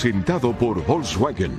[0.00, 1.58] Presentado por Volkswagen.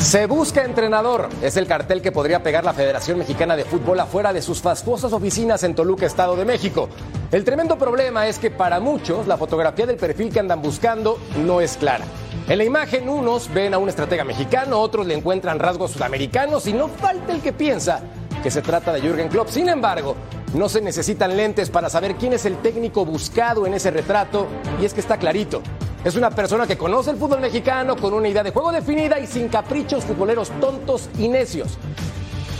[0.00, 1.28] Se busca entrenador.
[1.42, 5.12] Es el cartel que podría pegar la Federación Mexicana de Fútbol afuera de sus fastuosas
[5.12, 6.88] oficinas en Toluca, Estado de México.
[7.30, 11.60] El tremendo problema es que para muchos la fotografía del perfil que andan buscando no
[11.60, 12.04] es clara.
[12.48, 16.72] En la imagen unos ven a un estratega mexicano, otros le encuentran rasgos sudamericanos y
[16.72, 18.00] no falta el que piensa
[18.42, 19.48] que se trata de Jürgen Klopp.
[19.48, 20.16] Sin embargo,
[20.54, 24.46] no se necesitan lentes para saber quién es el técnico buscado en ese retrato
[24.80, 25.62] y es que está clarito.
[26.04, 29.26] Es una persona que conoce el fútbol mexicano con una idea de juego definida y
[29.26, 31.76] sin caprichos futboleros tontos y necios.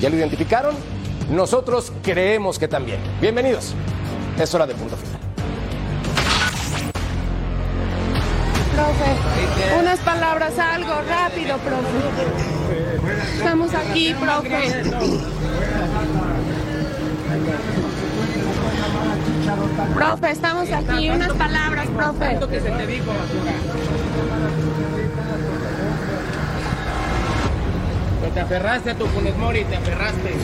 [0.01, 0.75] ¿Ya lo identificaron?
[1.31, 3.01] Nosotros creemos que también.
[3.21, 3.75] Bienvenidos.
[4.39, 5.21] Es hora de punto final.
[8.75, 13.37] Profe, unas palabras, algo rápido, profe.
[13.37, 15.38] Estamos aquí, profe.
[19.87, 22.39] Profe, estamos aquí, unas palabras, profe.
[28.21, 30.35] Pero te aferraste a tu Funes Mori, te aferraste.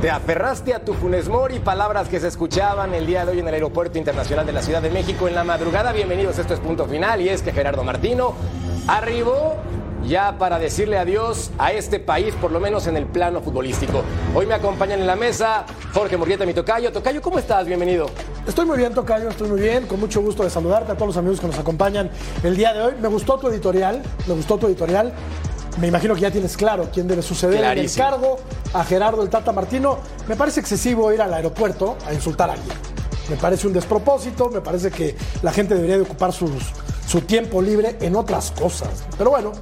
[0.00, 3.48] Te aferraste a tu Funes Mori, palabras que se escuchaban el día de hoy en
[3.48, 5.90] el Aeropuerto Internacional de la Ciudad de México en la madrugada.
[5.90, 8.34] Bienvenidos, esto es Punto Final y es que Gerardo Martino
[8.86, 9.56] arribó
[10.06, 14.02] ya para decirle adiós a este país, por lo menos en el plano futbolístico.
[14.34, 16.92] Hoy me acompañan en la mesa Jorge Murrieta, mi tocayo.
[16.92, 17.66] Tocayo, ¿cómo estás?
[17.66, 18.06] Bienvenido.
[18.46, 19.86] Estoy muy bien, Tocayo, estoy muy bien.
[19.86, 22.10] Con mucho gusto de saludarte a todos los amigos que nos acompañan
[22.44, 22.94] el día de hoy.
[23.00, 25.12] Me gustó tu editorial, me gustó tu editorial.
[25.80, 28.06] Me imagino que ya tienes claro quién debe suceder Clarísimo.
[28.06, 28.38] en el cargo.
[28.72, 29.98] A Gerardo el Tata Martino.
[30.28, 32.76] Me parece excesivo ir al aeropuerto a insultar a alguien.
[33.28, 36.50] Me parece un despropósito, me parece que la gente debería de ocupar sus-
[37.08, 38.88] su tiempo libre en otras cosas.
[39.18, 39.52] Pero bueno,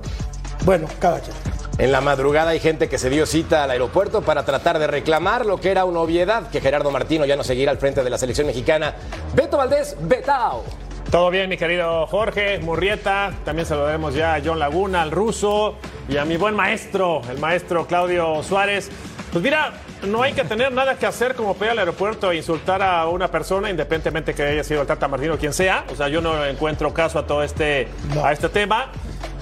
[0.65, 1.37] bueno, cada quien.
[1.77, 5.45] En la madrugada hay gente que se dio cita al aeropuerto para tratar de reclamar
[5.45, 8.19] lo que era una obviedad, que Gerardo Martino ya no seguirá al frente de la
[8.19, 8.95] selección mexicana.
[9.35, 10.63] Beto Valdés, Betao.
[11.11, 13.33] Todo bien, mi querido Jorge Murrieta.
[13.45, 15.77] También saludaremos ya a John Laguna, al ruso
[16.09, 18.91] y a mi buen maestro, el maestro Claudio Suárez.
[19.33, 19.73] Pues mira,
[20.05, 23.29] no hay que tener nada que hacer como pedir al aeropuerto e insultar a una
[23.29, 25.85] persona, independientemente que haya sido el Tata Martino o quien sea.
[25.93, 27.89] O sea, yo no encuentro caso a todo este,
[28.23, 28.93] a este tema.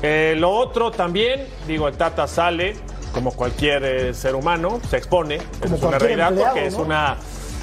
[0.02, 2.74] Eh, lo otro también, digo, el Tata sale,
[3.12, 5.38] como cualquier eh, ser humano, se expone.
[5.60, 7.16] Como es una realidad empleado, porque es una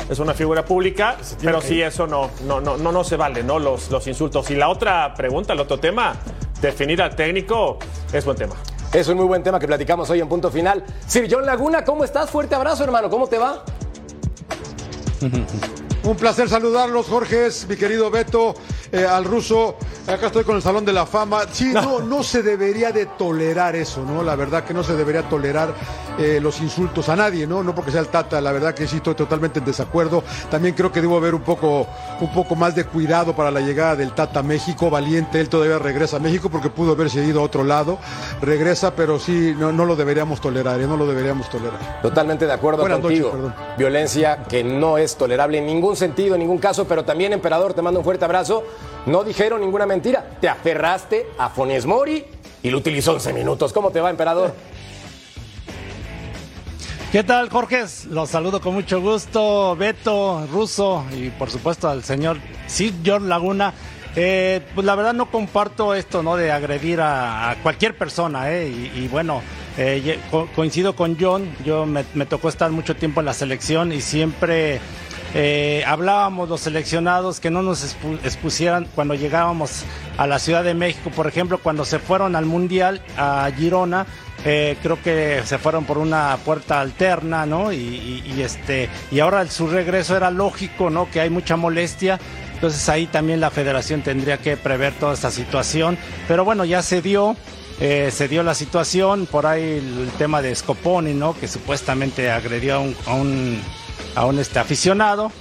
[0.10, 3.60] es una figura pública, pero sí eso no, no, no, no, no se vale, ¿no?
[3.60, 4.50] Los, los insultos.
[4.50, 6.16] Y la otra pregunta, el otro tema,
[6.62, 7.78] definir al técnico
[8.12, 8.56] es buen tema.
[8.92, 10.84] Es un muy buen tema que platicamos hoy en punto final.
[11.06, 12.32] Sir John Laguna, ¿cómo estás?
[12.32, 13.10] Fuerte abrazo, hermano.
[13.10, 13.64] ¿Cómo te va?
[16.04, 18.56] Un placer saludarlos, Jorge, mi querido Beto,
[18.92, 19.76] eh, al ruso.
[20.14, 21.42] Acá estoy con el Salón de la Fama.
[21.52, 22.00] Sí, no.
[22.00, 24.24] no, se debería de tolerar eso, ¿no?
[24.24, 25.74] La verdad que no se debería tolerar
[26.18, 27.62] eh, los insultos a nadie, ¿no?
[27.64, 30.24] No porque sea el Tata, la verdad que sí estoy totalmente en desacuerdo.
[30.50, 31.88] También creo que debo haber un poco,
[32.20, 34.90] un poco más de cuidado para la llegada del Tata a México.
[34.90, 38.00] Valiente, él todavía regresa a México porque pudo haberse ido a otro lado.
[38.42, 40.88] Regresa, pero sí, no, no lo deberíamos tolerar, ¿eh?
[40.88, 42.02] No lo deberíamos tolerar.
[42.02, 43.32] Totalmente de acuerdo Buenas noches, contigo.
[43.52, 43.56] perdón.
[43.78, 47.82] Violencia que no es tolerable en ningún sentido, en ningún caso, pero también, emperador, te
[47.84, 48.64] mando un fuerte abrazo.
[49.10, 50.38] No dijeron ninguna mentira.
[50.40, 52.24] Te aferraste a Funes Mori
[52.62, 53.74] y lo utilizó 11 minutos.
[53.74, 54.54] ¿Cómo te va, emperador?
[57.12, 57.86] ¿Qué tal, Jorge?
[58.12, 62.38] Los saludo con mucho gusto, Beto, Ruso y por supuesto al señor
[62.68, 63.74] Sid George Laguna.
[64.16, 66.36] Eh, pues la verdad no comparto esto, ¿no?
[66.36, 68.68] De agredir a, cualquier persona, ¿eh?
[68.96, 69.42] Y, bueno,
[69.76, 70.20] eh,
[70.56, 71.52] coincido con John.
[71.66, 74.80] Yo me tocó estar mucho tiempo en la selección y siempre
[75.34, 79.84] eh, hablábamos los seleccionados que no nos expu- expusieran cuando llegábamos
[80.18, 84.06] a la Ciudad de México, por ejemplo, cuando se fueron al Mundial a Girona.
[84.46, 87.74] eh, creo que se fueron por una puerta alterna, ¿no?
[87.74, 91.10] Y, este y ahora su regreso era lógico, ¿no?
[91.12, 92.18] Que hay mucha molestia,
[92.56, 95.98] Entonces ahí también la federación tendría que prever toda esta situación.
[96.28, 97.36] Pero bueno, ya se dio.
[97.82, 101.34] eh, se dio la situación, por ahí el, tema de Scoponi, ¿no?
[101.40, 102.76] Que supuestamente agredió
[103.06, 103.62] a un,
[104.20, 105.32] a un, este, aficionado.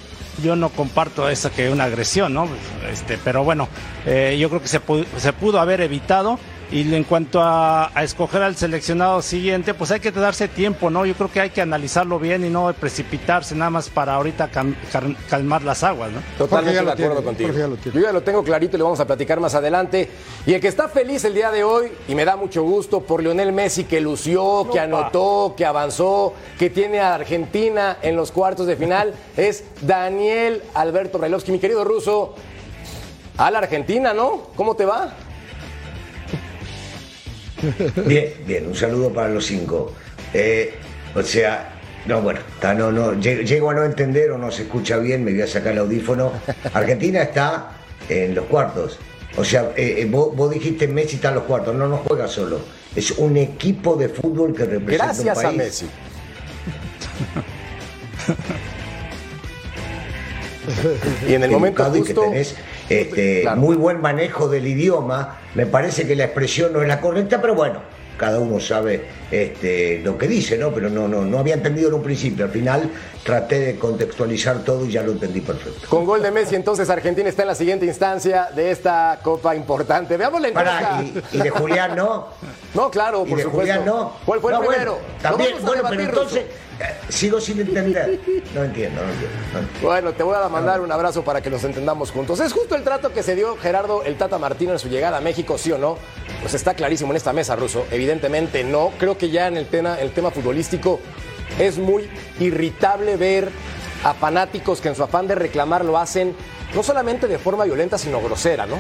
[0.43, 2.49] Yo no comparto eso que una agresión, ¿no?
[2.89, 3.67] Este, pero bueno,
[4.07, 4.81] eh, yo creo que se
[5.17, 6.39] se pudo haber evitado.
[6.71, 11.07] Y en cuanto a, a, escoger al seleccionado siguiente, pues hay que darse tiempo, ¿no?
[11.07, 14.77] Yo creo que hay que analizarlo bien y no precipitarse nada más para ahorita cal,
[14.93, 16.21] cal, calmar las aguas, ¿no?
[16.37, 17.53] Totalmente de acuerdo contigo.
[17.53, 20.11] Ya Yo ya lo tengo clarito y lo vamos a platicar más adelante.
[20.45, 23.23] Y el que está feliz el día de hoy, y me da mucho gusto por
[23.23, 28.31] Lionel Messi, que lució, no, que anotó, que avanzó, que tiene a Argentina en los
[28.31, 31.51] cuartos de final, es Daniel Alberto Brailovsky.
[31.51, 32.35] Mi querido ruso,
[33.39, 34.49] a la Argentina, ¿no?
[34.55, 35.15] ¿Cómo te va?
[38.07, 39.93] Bien, bien, un saludo para los cinco.
[40.33, 40.75] Eh,
[41.15, 41.75] o sea,
[42.07, 45.33] no, bueno, está, no, no, llego a no entender o no se escucha bien, me
[45.33, 46.33] voy a sacar el audífono.
[46.73, 47.73] Argentina está
[48.09, 48.99] en los cuartos.
[49.37, 52.61] O sea, eh, vos, vos, dijiste Messi está en los cuartos, no, no juega solo.
[52.97, 55.47] Es un equipo de fútbol que representa Gracias un país.
[55.47, 55.87] a Messi.
[61.29, 61.99] y en el momento justo...
[61.99, 62.57] y que tenés
[62.89, 63.61] este, claro.
[63.61, 65.39] muy buen manejo del idioma.
[65.55, 67.81] Me parece que la expresión no es la correcta, pero bueno,
[68.17, 70.73] cada uno sabe este, lo que dice, ¿no?
[70.75, 72.45] Pero no, no, no había entendido en un principio.
[72.45, 72.91] Al final
[73.25, 75.89] traté de contextualizar todo y ya lo entendí perfecto.
[75.89, 80.17] Con gol de Messi, entonces Argentina está en la siguiente instancia de esta copa importante.
[80.17, 82.29] Veamos la Para, y, y, de Julián no.
[82.75, 83.73] No, claro, por y de supuesto.
[83.73, 84.13] Julián no.
[84.27, 84.93] ¿Cuál fue no, el primero?
[84.93, 86.45] Bueno, también, bueno, pero entonces
[86.81, 88.07] eh, sigo sin entender.
[88.07, 89.01] No entiendo, no entiendo,
[89.53, 89.89] no entiendo.
[89.89, 92.39] Bueno, te voy a mandar un abrazo para que nos entendamos juntos.
[92.41, 95.21] ¿Es justo el trato que se dio Gerardo el Tata Martino en su llegada a
[95.21, 95.97] México, sí o no?
[96.43, 97.87] Pues está clarísimo en esta mesa, Ruso.
[97.91, 98.93] Evidentemente no.
[98.99, 101.01] Creo que ya en el tema, el tema futbolístico
[101.59, 102.09] es muy
[102.41, 103.51] irritable ver
[104.05, 106.35] a fanáticos que en su afán de reclamar lo hacen
[106.75, 108.77] no solamente de forma violenta, sino grosera, ¿no?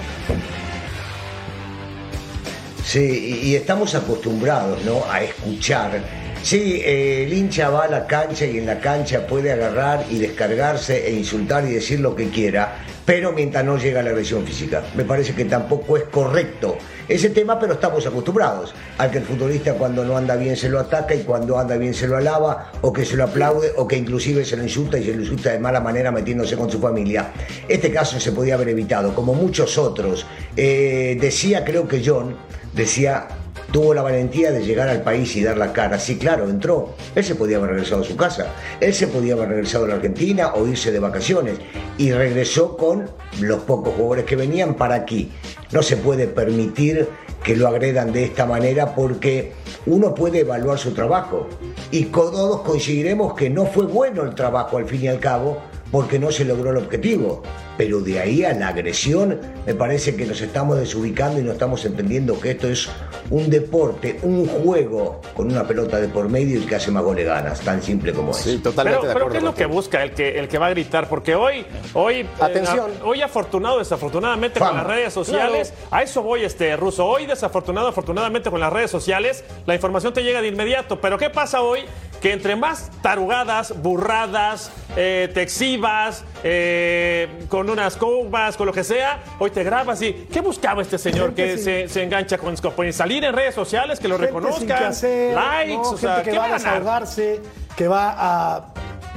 [2.84, 5.02] Sí, y estamos acostumbrados, ¿no?
[5.10, 6.02] A escuchar.
[6.42, 10.18] Sí, eh, el hincha va a la cancha y en la cancha puede agarrar y
[10.18, 14.82] descargarse e insultar y decir lo que quiera, pero mientras no llega la agresión física.
[14.94, 19.74] Me parece que tampoco es correcto ese tema, pero estamos acostumbrados a que el futbolista
[19.74, 22.92] cuando no anda bien se lo ataca y cuando anda bien se lo alaba, o
[22.92, 25.58] que se lo aplaude, o que inclusive se lo insulta y se lo insulta de
[25.58, 27.32] mala manera metiéndose con su familia.
[27.66, 30.26] Este caso se podía haber evitado, como muchos otros.
[30.56, 32.36] Eh, decía, creo que John,
[32.74, 33.26] decía
[33.72, 35.98] tuvo la valentía de llegar al país y dar la cara.
[35.98, 36.94] Sí, claro, entró.
[37.14, 38.52] Él se podía haber regresado a su casa.
[38.80, 41.58] Él se podía haber regresado a la Argentina o irse de vacaciones.
[41.98, 43.10] Y regresó con
[43.40, 45.30] los pocos jugadores que venían para aquí.
[45.72, 47.08] No se puede permitir
[47.42, 49.52] que lo agredan de esta manera porque
[49.86, 51.48] uno puede evaluar su trabajo.
[51.90, 55.58] Y todos coincidiremos que no fue bueno el trabajo al fin y al cabo
[55.90, 57.42] porque no se logró el objetivo.
[57.78, 61.84] Pero de ahí a la agresión, me parece que nos estamos desubicando y no estamos
[61.86, 62.90] entendiendo que esto es
[63.30, 67.24] un deporte, un juego con una pelota de por medio y que hace más goles
[67.24, 68.38] ganas, tan simple como es.
[68.38, 70.66] Sí, totalmente pero, de pero ¿qué es lo que busca el que, el que va
[70.66, 71.08] a gritar?
[71.08, 71.64] Porque hoy,
[71.94, 72.90] hoy, Atención.
[72.90, 74.70] Eh, hoy afortunado, desafortunadamente Fama.
[74.70, 77.06] con las redes sociales, a eso voy, este ruso.
[77.06, 81.00] Hoy desafortunado, afortunadamente con las redes sociales, la información te llega de inmediato.
[81.00, 81.80] Pero ¿qué pasa hoy?
[82.20, 88.82] Que entre más tarugadas, burradas, eh, te exhibas, eh, con unas copas, con lo que
[88.82, 92.36] sea, hoy te grabas y ¿qué buscaba este señor Gente que sin- se, se engancha
[92.36, 92.92] con Scoponi?
[92.92, 95.80] Salir en redes sociales, que lo Gente sin reconozcan, que hacer, likes, ¿no?
[95.82, 97.40] o gente sea, que ¿qué va va a desahogarse,
[97.76, 98.14] que va
[98.56, 98.64] a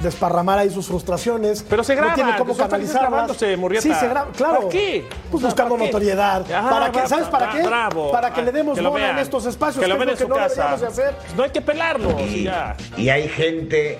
[0.03, 1.63] desparramar ahí sus frustraciones.
[1.67, 3.37] Pero se graba, no tiene cómo canalizarlas.
[3.37, 4.57] Sí, se graba, claro.
[4.57, 5.05] ¿Para qué?
[5.31, 5.91] Pues No, buscando ¿para qué?
[5.91, 6.51] notoriedad.
[6.51, 7.63] Ajá, para va- ¿Sabes para va- qué?
[7.63, 8.11] bravo.
[8.11, 9.23] Para que le demos Que bola en vean.
[9.25, 9.81] estos espacios.
[9.81, 10.77] Que lo lo en su no casa.
[10.81, 11.15] de hacer.
[11.35, 11.61] No hay que
[12.19, 12.75] Y, ya.
[12.97, 13.99] y hay gente,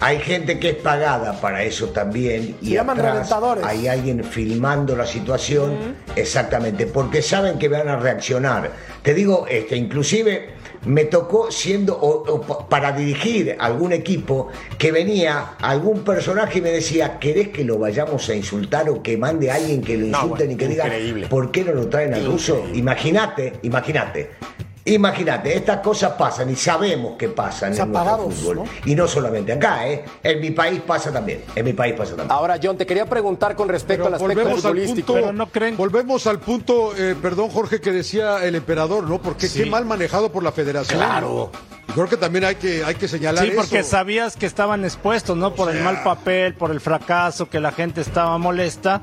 [0.00, 2.56] hay gente que es pagada para eso también.
[2.62, 3.64] Y Se atrás reventadores.
[3.64, 8.70] Hay alguien filmando la situación, exactamente, porque saben que van a reaccionar.
[9.02, 10.50] Te digo, este, inclusive
[10.86, 16.62] me tocó siendo o- o pa- para dirigir algún equipo que venía algún personaje y
[16.62, 20.06] me decía, ¿querés que lo vayamos a insultar o que mande a alguien que lo
[20.06, 21.26] No, insulten bueno, y que diga, increíble.
[21.26, 22.64] ¿por qué no lo traen al ruso?
[22.74, 24.30] Imagínate, imagínate.
[24.94, 28.56] Imagínate, estas cosas pasan y sabemos que pasan Se en nuestro apagados, fútbol.
[28.56, 28.64] ¿no?
[28.84, 30.04] Y no solamente acá, ¿eh?
[30.22, 31.44] En mi país pasa también.
[31.54, 32.30] En mi país pasa también.
[32.32, 35.06] Ahora, John, te quería preguntar con respecto Pero al aspecto volvemos al futbolístico.
[35.12, 39.20] punto, Pero no creen- volvemos al punto, eh, perdón Jorge, que decía el emperador, ¿no?
[39.20, 39.64] Porque Sí.
[39.64, 40.98] qué mal manejado por la federación.
[40.98, 41.50] Claro.
[41.88, 43.90] Y Creo que también hay que, hay que señalar Sí, porque eso.
[43.90, 45.54] sabías que estaban expuestos, ¿no?
[45.54, 49.00] Por el mal papel, por el fracaso, que la gente estaba molesta.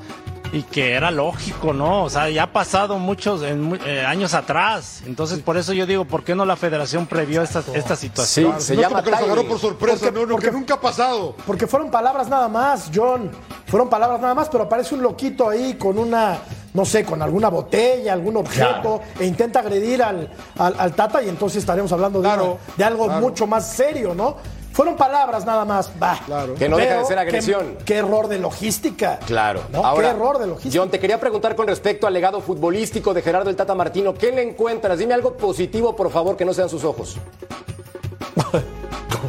[0.56, 2.04] Y que era lógico, ¿no?
[2.06, 5.04] O sea, ya ha pasado muchos en eh, años atrás.
[5.06, 8.52] Entonces, por eso yo digo, ¿por qué no la federación previó esta, esta situación?
[8.52, 11.36] No es como que los agarró por sorpresa, Porque- no, no, que nunca ha pasado.
[11.46, 13.32] Porque fueron palabras nada más, John.
[13.68, 16.38] Fueron palabras nada más, pero aparece un loquito ahí con una,
[16.74, 21.28] no sé, con alguna botella, algún objeto, e intenta agredir al, al, al Tata y
[21.28, 23.22] entonces estaremos hablando de, una- de algo claro.
[23.22, 24.38] mucho más serio, ¿no?
[24.76, 25.90] Fueron palabras nada más.
[25.98, 26.20] Bah.
[26.60, 27.78] Que no deja de ser agresión.
[27.78, 29.20] Qué, qué error de logística.
[29.26, 29.62] Claro.
[29.72, 29.86] ¿no?
[29.86, 30.82] Ahora, qué error de logística.
[30.82, 34.14] John, te quería preguntar con respecto al legado futbolístico de Gerardo el Tata Martino.
[34.14, 35.00] ¿Qué le encuentras?
[35.00, 37.16] Dime algo positivo, por favor, que no sean sus ojos.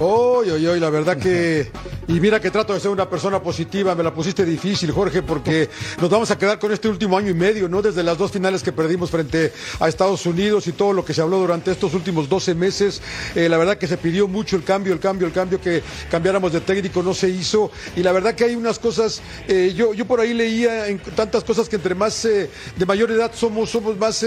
[0.00, 1.70] Oy, oy, oy, la verdad que.
[2.08, 5.68] Y mira que trato de ser una persona positiva, me la pusiste difícil, Jorge, porque
[6.00, 7.82] nos vamos a quedar con este último año y medio, ¿no?
[7.82, 11.20] Desde las dos finales que perdimos frente a Estados Unidos y todo lo que se
[11.20, 13.02] habló durante estos últimos 12 meses.
[13.34, 16.52] Eh, la verdad que se pidió mucho el cambio, el cambio, el cambio, que cambiáramos
[16.52, 17.72] de técnico, no se hizo.
[17.96, 21.42] Y la verdad que hay unas cosas, eh, yo, yo por ahí leía en tantas
[21.42, 24.24] cosas que entre más eh, de mayor edad somos, somos más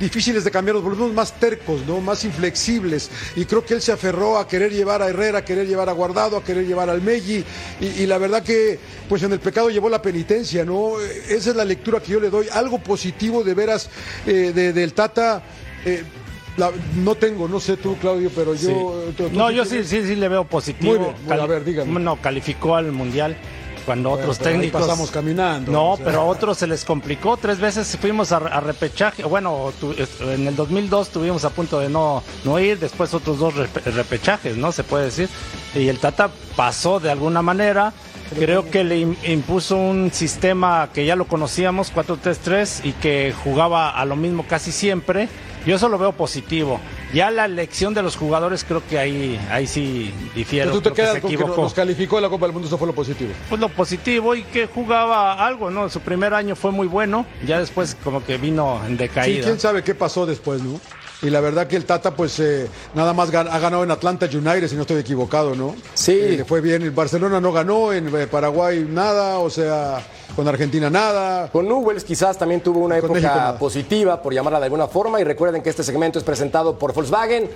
[0.00, 2.00] difíciles de cambiar, nos volvemos más tercos, ¿no?
[2.00, 3.08] Más inflexibles.
[3.36, 5.92] Y creo que él se aferró a querer llevar a Herrera, a querer llevar a
[5.92, 7.44] Guardado, a querer llevar al Y,
[8.02, 11.00] y la verdad que, pues en el pecado llevó la penitencia, ¿no?
[11.00, 12.46] Eh, Esa es la lectura que yo le doy.
[12.52, 13.88] Algo positivo de veras
[14.26, 15.42] eh, de- del Tata.
[15.84, 16.02] eh,
[16.56, 18.68] la- no tengo, no sé tú, Claudio, pero yo.
[18.68, 18.74] Sí.
[19.16, 20.92] tú- tú- No, tú yo sí, sí, sí le veo positivo.
[20.94, 22.00] Muy bien, bueno, a ver, dígame.
[22.00, 23.36] No, calificó al Mundial
[23.90, 24.82] cuando Bueno, otros técnicos...
[24.82, 26.06] pasamos caminando, No, o sea.
[26.06, 27.36] pero a otros se les complicó.
[27.36, 29.24] Tres veces fuimos a, a repechaje.
[29.24, 32.78] Bueno, tu- en el 2002 estuvimos a punto de no, no ir.
[32.78, 34.70] Después otros dos repe- repechajes, ¿no?
[34.70, 35.28] Se puede decir.
[35.74, 37.92] Y el Tata pasó de alguna manera.
[38.38, 43.90] Creo que le im- impuso un sistema que ya lo conocíamos, 4-3-3, y que jugaba
[43.90, 45.28] a lo mismo casi siempre.
[45.66, 46.80] Yo eso lo veo positivo.
[47.12, 50.70] Ya la elección de los jugadores creo que ahí, ahí sí difiero.
[50.70, 51.62] Tú te creo quedas con que equivocó.
[51.62, 53.30] nos calificó de la Copa del Mundo, eso fue lo positivo.
[53.48, 55.88] Pues lo positivo y que jugaba algo, ¿no?
[55.90, 59.44] Su primer año fue muy bueno, ya después como que vino en Sí, decaída.
[59.44, 60.80] quién sabe qué pasó después, ¿no?
[61.22, 64.68] Y la verdad que el Tata, pues, eh, nada más ha ganado en Atlanta United,
[64.68, 65.76] si no estoy equivocado, ¿no?
[65.92, 66.12] Sí.
[66.12, 66.82] Eh, le fue bien.
[66.82, 70.02] El Barcelona no ganó, en eh, Paraguay nada, o sea,
[70.34, 71.50] con Argentina nada.
[71.50, 75.24] Con Newells quizás también tuvo una época México positiva, por llamarla de alguna forma, y
[75.24, 77.50] recuerden que este segmento es presentado por Volkswagen,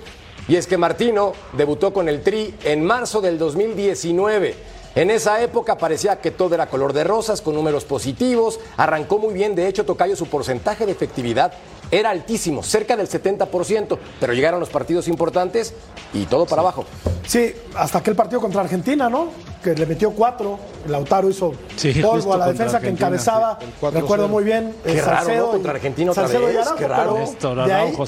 [0.47, 4.74] y es que Martino debutó con el Tri en marzo del 2019.
[4.95, 9.33] En esa época parecía que todo era color de rosas, con números positivos, arrancó muy
[9.33, 11.51] bien, de hecho Tocayo su porcentaje de efectividad
[11.91, 15.73] era altísimo, cerca del 70%, pero llegaron los partidos importantes
[16.13, 16.85] y todo para abajo.
[17.27, 19.27] Sí, hasta aquel partido contra Argentina, ¿no?
[19.61, 20.57] Que le metió cuatro.
[20.87, 23.57] Lautaro hizo Sí, polvo a la defensa que encabezaba.
[23.59, 23.93] sí, el 4-0.
[24.01, 24.73] Recuerdo muy bien.
[24.83, 25.51] Qué eh, raro, Salcedo ¿no?
[25.51, 27.13] Contra y- Argentina otra Salcedo y vez, Araujo, qué raro.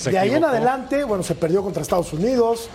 [0.09, 2.69] de ahí, de en adelante, bueno, se perdió contra Estados Unidos,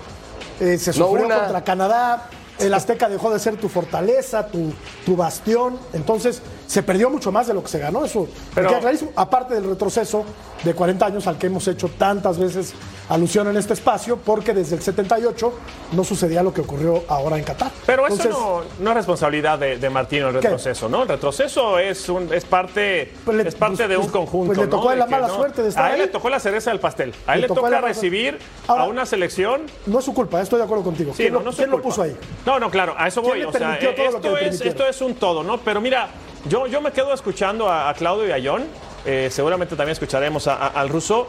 [0.60, 1.38] eh, se No sufrió una.
[1.40, 2.28] contra Canadá.
[2.66, 4.72] El Azteca dejó de ser tu fortaleza, tu,
[5.04, 5.78] tu bastión.
[5.92, 8.04] Entonces, se perdió mucho más de lo que se ganó.
[8.04, 9.12] Eso Pero- me queda clarísimo.
[9.16, 10.24] Aparte del retroceso
[10.64, 12.72] de 40 años al que hemos hecho tantas veces
[13.14, 15.52] alusión en este espacio, porque desde el 78
[15.92, 17.70] no sucedía lo que ocurrió ahora en Qatar.
[17.86, 20.40] Pero eso Entonces, no, no es responsabilidad de, de Martino el ¿Qué?
[20.42, 21.02] retroceso, ¿no?
[21.02, 24.46] El retroceso es un es parte Pues le- es parte pues- de un pues- conjunto.
[24.46, 26.00] pues le tocó la mala no- suerte de estar A él ahí.
[26.06, 27.14] le tocó la cereza del pastel.
[27.26, 29.62] A él Le le, toca recibir Ahora- a una selección.
[29.86, 31.12] no es su culpa, estoy de acuerdo contigo.
[31.12, 32.16] Sí, ¿Quién, no, lo, quién lo puso ahí?
[32.46, 33.44] No, no, claro, a eso ¿Quién voy.
[33.44, 34.68] O sea, esto, es, permitieron?
[34.68, 35.58] esto es un todo, ¿no?
[35.58, 36.08] Pero mira,
[36.48, 38.64] yo, yo me quedo escuchando a, a Claudio y a John.
[39.04, 41.26] eh, seguramente también escucharemos a- a- al ruso.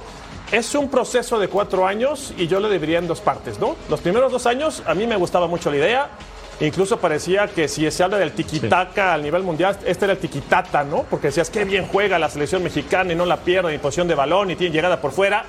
[0.54, 3.76] Es un proceso de cuatro años y yo lo dividiría en dos partes, ¿no?
[3.90, 6.10] Los primeros dos años a mí me gustaba mucho la idea.
[6.60, 10.84] Incluso parecía que si se habla del tiquitaca al nivel mundial, este era el tiquitata,
[10.84, 11.06] ¿no?
[11.10, 14.14] Porque decías qué bien juega la selección mexicana y no la pierde en posición de
[14.14, 15.44] balón y tiene llegada por fuera.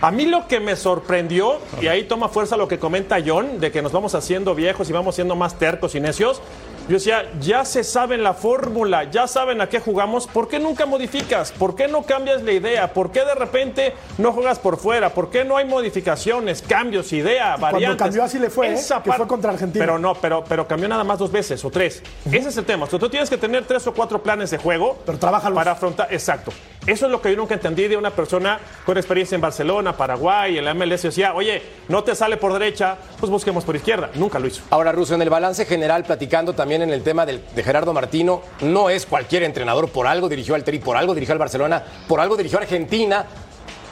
[0.00, 3.70] A mí lo que me sorprendió, y ahí toma fuerza lo que comenta John, de
[3.70, 6.40] que nos vamos haciendo viejos y vamos siendo más tercos y necios.
[6.88, 10.86] Yo decía, ya se saben la fórmula, ya saben a qué jugamos, ¿por qué nunca
[10.86, 11.50] modificas?
[11.50, 12.92] ¿Por qué no cambias la idea?
[12.92, 15.10] ¿Por qué de repente no juegas por fuera?
[15.10, 18.02] ¿Por qué no hay modificaciones, cambios, idea, Cuando variantes?
[18.04, 18.74] cambió así le fue, ¿eh?
[18.74, 19.84] Esa que par- fue contra Argentina.
[19.84, 22.02] Pero no, pero, pero cambió nada más dos veces o tres.
[22.30, 22.84] Ese es el tema.
[22.84, 26.06] O sea, tú tienes que tener tres o cuatro planes de juego Pero para afrontar.
[26.12, 26.52] Exacto.
[26.86, 30.56] Eso es lo que yo nunca entendí de una persona con experiencia en Barcelona, Paraguay,
[30.58, 31.02] en la MLS.
[31.02, 34.10] Decía, oye, no te sale por derecha, pues busquemos por izquierda.
[34.14, 34.62] Nunca lo hizo.
[34.70, 38.90] Ahora, Russo, en el balance general, platicando también en el tema de Gerardo Martino, no
[38.90, 42.36] es cualquier entrenador, por algo dirigió al Tri, por algo dirigió al Barcelona, por algo
[42.36, 43.26] dirigió a Argentina.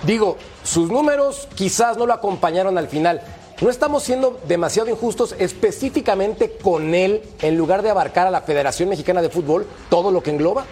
[0.03, 3.23] Digo, sus números quizás no lo acompañaron al final.
[3.61, 8.89] ¿No estamos siendo demasiado injustos específicamente con él en lugar de abarcar a la Federación
[8.89, 10.65] Mexicana de Fútbol todo lo que engloba?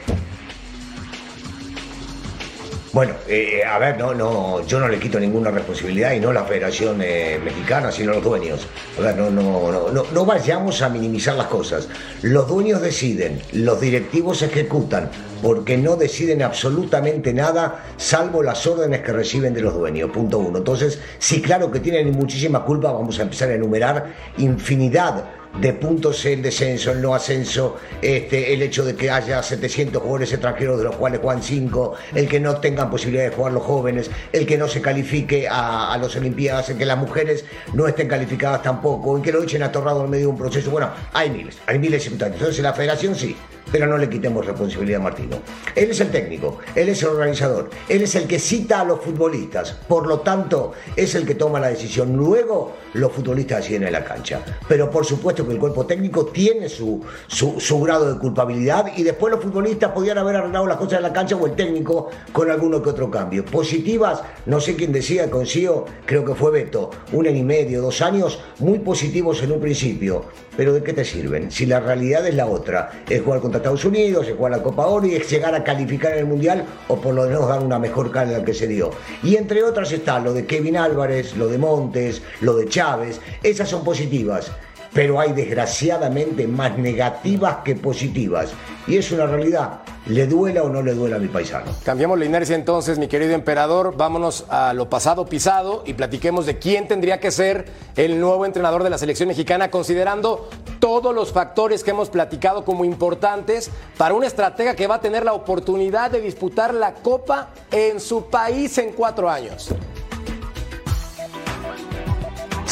[2.92, 6.44] Bueno, eh, a ver, no, no, yo no le quito ninguna responsabilidad y no la
[6.44, 8.66] Federación eh, Mexicana, sino los dueños.
[8.98, 11.88] A ver, no, no, no, no, no vayamos a minimizar las cosas.
[12.20, 15.08] Los dueños deciden, los directivos ejecutan,
[15.40, 20.10] porque no deciden absolutamente nada, salvo las órdenes que reciben de los dueños.
[20.10, 20.58] Punto uno.
[20.58, 25.24] Entonces, sí, claro que tienen muchísima culpa, vamos a empezar a enumerar infinidad
[25.60, 30.32] de puntos el descenso, el no ascenso, este, el hecho de que haya 700 jugadores
[30.32, 34.10] extranjeros de los cuales juegan 5, el que no tengan posibilidad de jugar los jóvenes,
[34.32, 37.44] el que no se califique a, a las Olimpiadas, el que las mujeres
[37.74, 40.70] no estén calificadas tampoco, el que lo echen atorrado en medio de un proceso.
[40.70, 42.40] Bueno, hay miles, hay miles de circunstancias.
[42.40, 43.36] Entonces la federación sí,
[43.70, 45.38] pero no le quitemos responsabilidad a Martino.
[45.74, 49.00] Él es el técnico, él es el organizador, él es el que cita a los
[49.00, 52.14] futbolistas, por lo tanto es el que toma la decisión.
[52.16, 54.40] Luego los futbolistas deciden en la cancha.
[54.68, 59.02] Pero por supuesto que el cuerpo técnico tiene su, su, su grado de culpabilidad y
[59.02, 62.50] después los futbolistas podían haber arreglado las cosas en la cancha o el técnico con
[62.50, 63.44] alguno que otro cambio.
[63.44, 68.02] Positivas, no sé quién decía, consigo, creo que fue Beto, un año y medio, dos
[68.02, 70.24] años, muy positivos en un principio.
[70.56, 71.50] Pero ¿de qué te sirven?
[71.50, 74.86] Si la realidad es la otra, es jugar contra Estados Unidos, es jugar la Copa
[74.86, 77.78] Oro y es llegar a calificar en el Mundial o por lo menos dar una
[77.78, 78.90] mejor cara la que se dio.
[79.22, 83.70] Y entre otras está lo de Kevin Álvarez, lo de Montes, lo de Chávez, esas
[83.70, 84.52] son positivas
[84.92, 88.52] pero hay desgraciadamente más negativas que positivas.
[88.86, 91.70] Y es una realidad, le duela o no le duela a mi paisano.
[91.84, 93.96] Cambiamos la inercia entonces, mi querido emperador.
[93.96, 98.82] Vámonos a lo pasado pisado y platiquemos de quién tendría que ser el nuevo entrenador
[98.82, 104.26] de la selección mexicana, considerando todos los factores que hemos platicado como importantes para una
[104.26, 108.92] estratega que va a tener la oportunidad de disputar la Copa en su país en
[108.92, 109.72] cuatro años.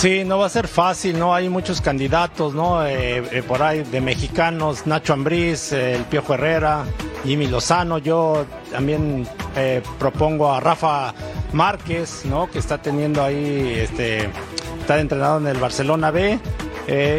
[0.01, 1.35] Sí, no va a ser fácil, ¿no?
[1.35, 2.87] Hay muchos candidatos, ¿no?
[2.87, 6.87] Eh, eh, por ahí de mexicanos, Nacho Ambriz, eh, el Piojo Herrera,
[7.23, 7.99] Jimmy Lozano.
[7.99, 11.13] Yo también eh, propongo a Rafa
[11.53, 12.51] Márquez, ¿no?
[12.51, 14.31] Que está teniendo ahí, este,
[14.81, 16.39] está entrenado en el Barcelona B.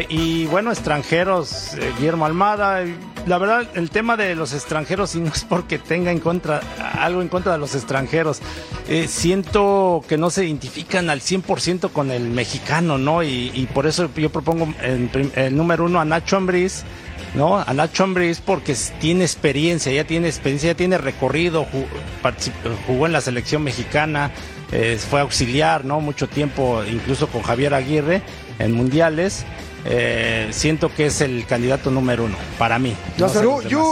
[0.08, 2.82] Y bueno, extranjeros, Guillermo Almada.
[3.26, 6.60] La verdad, el tema de los extranjeros, y no es porque tenga en contra,
[6.98, 8.40] algo en contra de los extranjeros,
[8.88, 13.22] eh, siento que no se identifican al 100% con el mexicano, ¿no?
[13.22, 16.82] Y, y por eso yo propongo el número uno a Nacho Ambriz,
[17.34, 17.58] ¿no?
[17.58, 21.66] A Nacho Ambriz porque tiene experiencia, ya tiene experiencia, ya tiene recorrido,
[22.86, 24.32] jugó en la selección mexicana,
[24.72, 26.00] eh, fue auxiliar, ¿no?
[26.00, 28.22] Mucho tiempo, incluso con Javier Aguirre
[28.58, 29.44] en mundiales.
[29.84, 32.96] Eh, siento que es el candidato número uno para mí.
[33.18, 33.26] Yo,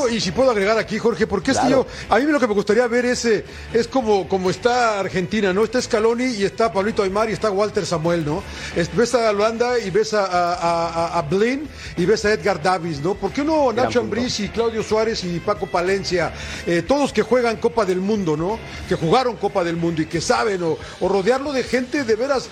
[0.03, 2.47] No y si puedo agregar aquí, Jorge, porque es que yo, a mí lo que
[2.47, 5.65] me gustaría ver es, eh, es como, como está Argentina, ¿no?
[5.65, 8.43] Está Scaloni y está Pablito Aymar y está Walter Samuel, ¿no?
[8.77, 12.63] Es- ves a Holanda y ves a, a, a- a Blin y ves a Edgar
[12.63, 13.15] Davis, ¿no?
[13.15, 14.01] ¿Por qué no Nacho.
[14.01, 16.33] Ambriz y Claudio Suárez y Paco Palencia,
[16.67, 18.59] eh, todos que juegan Copa del Mundo, ¿no?
[18.89, 22.49] Que jugaron Copa del Mundo y que saben, o, o rodearlo de gente de veras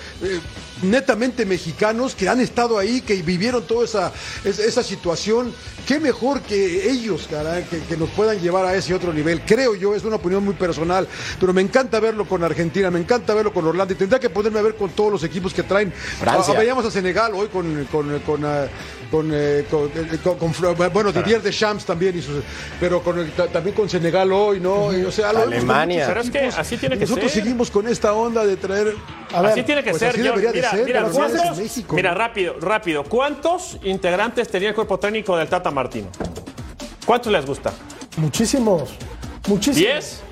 [0.83, 4.12] netamente mexicanos que han estado ahí, que vivieron toda esa,
[4.45, 5.53] esa, esa situación.
[5.87, 9.41] Qué mejor que ellos, caray, que, que nos puedan llevar a ese otro nivel.
[9.47, 11.09] Creo yo, es una opinión muy personal,
[11.41, 14.59] pero me encanta verlo con Argentina, me encanta verlo con Orlando y tendría que ponerme
[14.59, 15.91] a ver con todos los equipos que traen.
[15.93, 16.53] Francia.
[16.55, 18.67] Ah, veíamos a Senegal hoy con, con, con, ah,
[19.11, 22.43] con, eh, con- eh, con- con Flo- bueno, Didier Deschamps también, y sus-
[22.79, 24.93] pero con el- ta- también con Senegal hoy, ¿no?
[24.97, 26.05] Y, o sea, Alemania.
[26.09, 27.43] Pero es que así tiene que nosotros ser.
[27.43, 28.95] seguimos con esta onda de traer.
[29.33, 30.11] A ver, así tiene que pues ser.
[30.11, 30.35] así John.
[30.73, 31.95] Mira, ser, mira, pero no es en ¿cuántos- México.
[31.97, 33.05] mira, rápido, rápido.
[33.05, 36.09] ¿Cuántos integrantes tenía el cuerpo técnico del Tata Martino?
[37.07, 37.73] ¿Cuántos les gusta?
[38.17, 38.91] Muchísimos.
[39.49, 39.77] Muchísimos.
[39.77, 40.23] ¿Diez?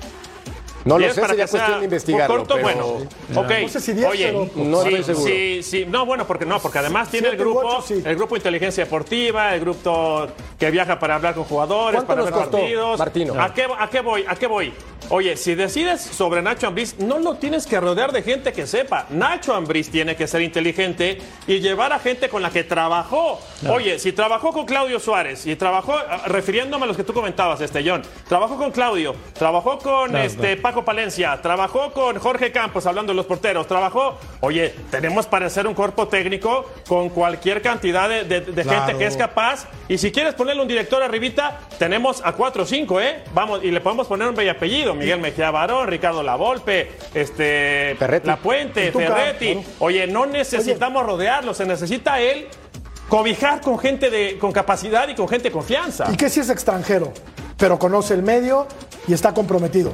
[0.85, 2.37] No lo ¿Diez sé, para sería que cuestión de investigarlo.
[2.37, 3.41] corto, pero- bueno.
[3.41, 3.51] Ok.
[3.63, 5.27] No sé si diez, Oye, pero- No sí, estoy seguro.
[5.33, 5.85] Sí, sí.
[5.85, 8.01] No, bueno, porque no, porque además tiene el grupo, sí.
[8.05, 12.49] el grupo Inteligencia Deportiva, el grupo que viaja para hablar con jugadores, ¿Cuánto para ver
[12.49, 12.99] partidos.
[12.99, 13.33] Martino?
[13.41, 14.23] ¿A qué, ¿A qué voy?
[14.27, 14.73] ¿A qué voy?
[15.09, 19.05] Oye, si decides sobre Nacho Ambriz, no lo tienes que rodear de gente que sepa.
[19.09, 23.39] Nacho Ambriz tiene que ser inteligente y llevar a gente con la que trabajó.
[23.69, 27.61] Oye, si trabajó con Claudio Suárez y trabajó, ah, refiriéndome a los que tú comentabas,
[27.61, 33.13] este John, trabajó con Claudio, trabajó con este Paco Palencia, trabajó con Jorge Campos, hablando
[33.13, 34.17] de los porteros, trabajó.
[34.41, 38.85] Oye, tenemos para hacer un cuerpo técnico con cualquier cantidad de, de- de Claro.
[38.87, 39.67] gente que es capaz.
[39.87, 43.23] Y si quieres ponerle un director arribita, tenemos a cuatro o cinco, ¿eh?
[43.33, 44.96] Vamos, y le podemos poner un bello apellido.
[44.97, 48.27] Miguel Mejía Barón, Ricardo Lavolpe, este, Ferretti.
[48.27, 49.59] La Puente, Ferretti.
[49.79, 52.47] Oye, no necesitamos rodearlo, se necesita él
[53.09, 56.07] cobijar con gente de, con capacidad y con gente de confianza.
[56.11, 57.13] ¿Y qué si es extranjero?
[57.57, 58.67] Pero conoce el medio
[59.07, 59.93] y está comprometido.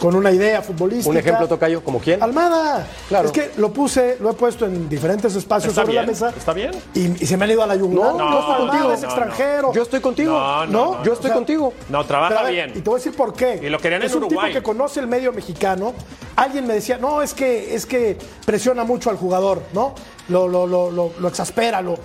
[0.00, 1.10] Con una idea futbolística.
[1.10, 2.22] Un ejemplo, Tocayo, ¿como quién?
[2.22, 2.88] Almada.
[3.08, 3.26] Claro.
[3.26, 6.32] Es que lo puse, lo he puesto en diferentes espacios Está sobre la bien, mesa.
[6.36, 6.70] está bien.
[6.94, 8.14] Y, y se me han ido a la yugular.
[8.14, 9.72] No, no, no, estoy no, contigo, no, es no, extranjero.
[9.74, 10.32] Yo estoy contigo.
[10.32, 11.72] No, no, no, Yo estoy O sea, contigo.
[11.90, 12.70] No, trabaja ver, bien.
[12.70, 13.60] Y te voy a decir por qué.
[13.62, 14.48] Y lo querían es en un Uruguay.
[14.52, 15.92] tipo que conoce el medio mexicano.
[16.34, 19.94] Alguien me decía, no, es que, es que presiona mucho al jugador, ¿no?
[20.28, 21.98] Lo, lo, lo, lo, lo exaspera, lo.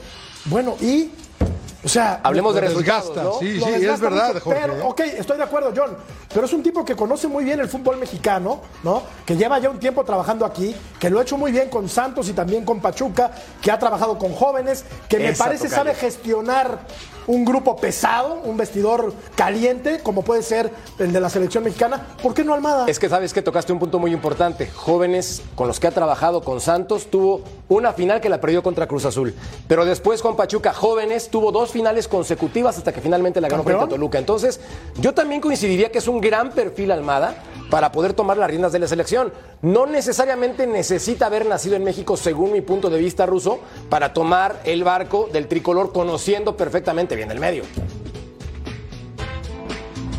[0.46, 1.12] Bueno, y.
[1.86, 2.20] O sea.
[2.24, 3.40] Hablemos de resultados, desgasta, ¿no?
[3.40, 4.62] sí, lo sí, es verdad, mucho, Jorge.
[4.62, 5.96] Pero, ok, estoy de acuerdo, John.
[6.34, 9.04] Pero es un tipo que conoce muy bien el fútbol mexicano, ¿no?
[9.26, 12.28] Que lleva ya un tiempo trabajando aquí, que lo ha hecho muy bien con Santos
[12.28, 15.76] y también con Pachuca, que ha trabajado con jóvenes, que me Esa, parece tocayo.
[15.84, 16.80] sabe gestionar
[17.28, 22.06] un grupo pesado, un vestidor caliente, como puede ser el de la selección mexicana.
[22.22, 22.86] ¿Por qué no Almada?
[22.88, 24.68] Es que sabes que tocaste un punto muy importante.
[24.68, 28.88] Jóvenes con los que ha trabajado con Santos tuvo una final que la perdió contra
[28.88, 29.34] Cruz Azul.
[29.68, 33.80] Pero después con Pachuca, jóvenes, tuvo dos finales consecutivas hasta que finalmente la ganó ¿Campeón?
[33.80, 34.20] frente a Toluca.
[34.20, 34.60] Entonces,
[35.00, 37.36] yo también coincidiría que es un gran perfil Almada
[37.70, 39.34] para poder tomar las riendas de la selección.
[39.62, 43.60] No necesariamente necesita haber nacido en México, según mi punto de vista ruso,
[43.90, 47.64] para tomar el barco del tricolor conociendo perfectamente bien el medio.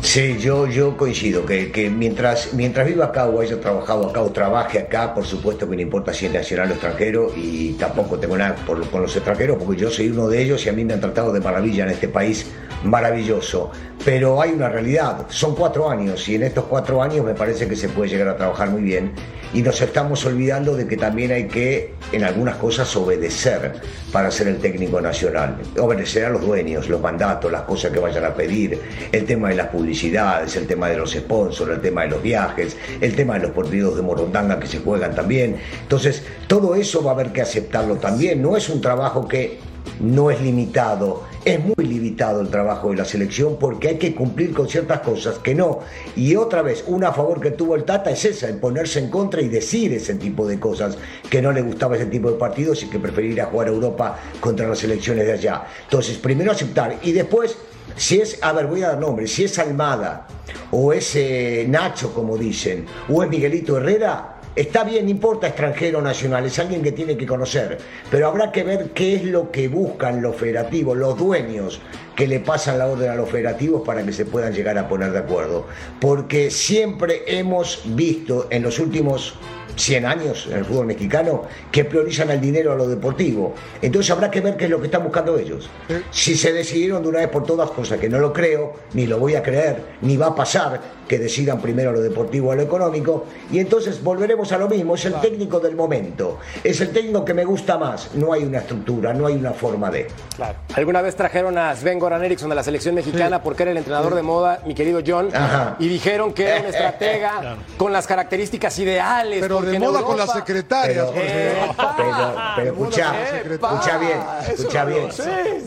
[0.01, 4.31] Sí, yo, yo coincido que, que mientras, mientras viva acá o haya trabajado acá o
[4.31, 8.37] trabaje acá, por supuesto que no importa si es nacional o extranjero y tampoco tengo
[8.37, 10.93] nada por, con los extranjeros porque yo soy uno de ellos y a mí me
[10.93, 12.47] han tratado de maravilla en este país
[12.83, 13.71] maravilloso.
[14.05, 17.75] Pero hay una realidad, son cuatro años y en estos cuatro años me parece que
[17.75, 19.11] se puede llegar a trabajar muy bien
[19.53, 23.73] y nos estamos olvidando de que también hay que en algunas cosas obedecer
[24.11, 25.57] para ser el técnico nacional.
[25.79, 28.79] Obedecer a los dueños, los mandatos, las cosas que vayan a pedir,
[29.11, 32.77] el tema de las publicidades, el tema de los sponsors, el tema de los viajes,
[33.01, 35.57] el tema de los partidos de Morondanga que se juegan también.
[35.81, 38.41] Entonces, todo eso va a haber que aceptarlo también.
[38.41, 39.59] No es un trabajo que
[39.99, 44.53] no es limitado, es muy limitado el trabajo de la selección porque hay que cumplir
[44.53, 45.79] con ciertas cosas que no.
[46.13, 49.41] Y otra vez, una favor que tuvo el Tata es esa, el ponerse en contra
[49.41, 50.97] y decir ese tipo de cosas,
[51.29, 53.71] que no le gustaba ese tipo de partidos y que prefería ir a jugar a
[53.71, 55.63] Europa contra las selecciones de allá.
[55.85, 57.57] Entonces, primero aceptar y después,
[57.95, 60.27] si es, a ver, voy a dar nombres, si es Almada
[60.71, 65.99] o es eh, Nacho, como dicen, o es Miguelito Herrera, Está bien, no importa extranjero
[65.99, 67.77] o nacional, es alguien que tiene que conocer,
[68.09, 71.79] pero habrá que ver qué es lo que buscan los federativos, los dueños
[72.15, 75.11] que le pasan la orden a los federativos para que se puedan llegar a poner
[75.11, 75.67] de acuerdo.
[76.01, 79.35] Porque siempre hemos visto en los últimos
[79.75, 83.53] 100 años en el fútbol mexicano que priorizan el dinero a lo deportivo.
[83.79, 85.69] Entonces habrá que ver qué es lo que están buscando ellos.
[86.09, 89.19] Si se decidieron de una vez por todas, cosa que no lo creo, ni lo
[89.19, 93.25] voy a creer, ni va a pasar, que decidan primero lo deportivo a lo económico,
[93.51, 97.33] y entonces volveremos a lo mismo, es el técnico del momento, es el técnico que
[97.33, 100.07] me gusta más, no hay una estructura, no hay una forma de...
[100.35, 100.55] Claro.
[100.75, 104.15] Alguna vez trajeron a Sven Goran Eriksson de la selección mexicana porque era el entrenador
[104.15, 105.75] de moda, mi querido John, Ajá.
[105.79, 109.39] y dijeron que era un estratega con las características ideales.
[109.41, 111.93] Pero de moda con las secretarias, Pero, Jorge.
[111.97, 115.07] pero, pero escucha, escucha bien, escucha bien.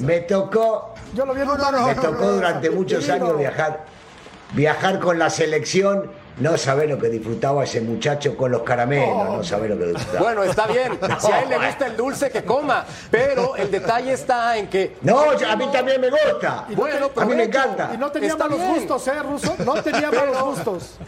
[0.01, 3.85] Me tocó, Yo lo vi en un me tocó durante muchos años viajar,
[4.53, 6.19] viajar con la selección.
[6.39, 10.21] No sabe lo que disfrutaba ese muchacho con los caramelos, no sabe lo que disfrutaba.
[10.25, 10.99] Bueno, está bien.
[11.21, 12.87] Si a él le gusta el dulce, que coma.
[13.11, 14.97] Pero el detalle está en que.
[15.03, 16.65] No, yo- a mí también me gusta.
[16.75, 17.91] Bueno, a mí me encanta.
[17.93, 18.75] Y no tenía Está malos bien.
[18.75, 19.55] gustos, ¿eh, Ruso?
[19.67, 20.99] No tenía malos gustos.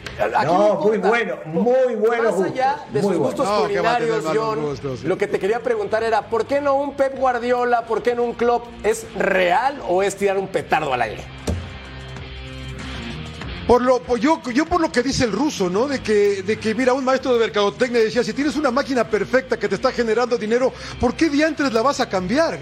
[0.45, 3.47] No, muy bueno, muy buenos Más allá de sus gustos.
[3.49, 5.07] No, culinarios, John, gustos, sí.
[5.07, 7.87] lo que te quería preguntar era, ¿por qué no un Pep Guardiola?
[7.87, 8.67] ¿Por qué no un Klopp?
[8.85, 11.25] ¿Es real o es tirar un petardo al aire?
[13.67, 15.87] Por lo, por- yo, yo por lo que dice el ruso, ¿no?
[15.87, 19.57] De que, de que, mira, un maestro de mercadotecnia decía, si tienes una máquina perfecta
[19.59, 22.59] que te está generando dinero, ¿por qué diantres la vas a cambiar?